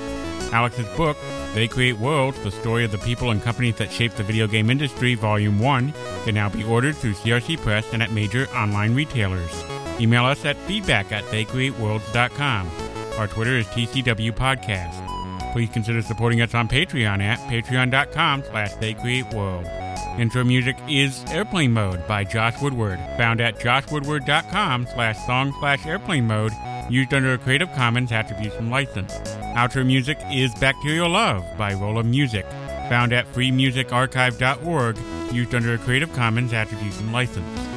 [0.52, 1.16] Alex's book,
[1.54, 4.68] They Create Worlds, the story of the people and companies that shape the video game
[4.68, 5.92] industry, Volume 1,
[6.24, 9.64] can now be ordered through CRC Press and at major online retailers.
[10.00, 12.70] Email us at feedback at theycreateworlds.com.
[13.18, 15.06] Our Twitter is TCW Podcast.
[15.52, 19.89] Please consider supporting us on Patreon at patreon.com slash theycreateworld.
[20.18, 26.26] Intro music is Airplane Mode by Josh Woodward, found at joshwoodward.com slash song slash airplane
[26.26, 26.52] mode,
[26.90, 29.12] used under a Creative Commons Attribution license.
[29.56, 32.48] Outro music is Bacterial Love by Rolemusic,
[32.88, 34.98] found at freemusicarchive.org,
[35.32, 37.69] used under a Creative Commons Attribution license.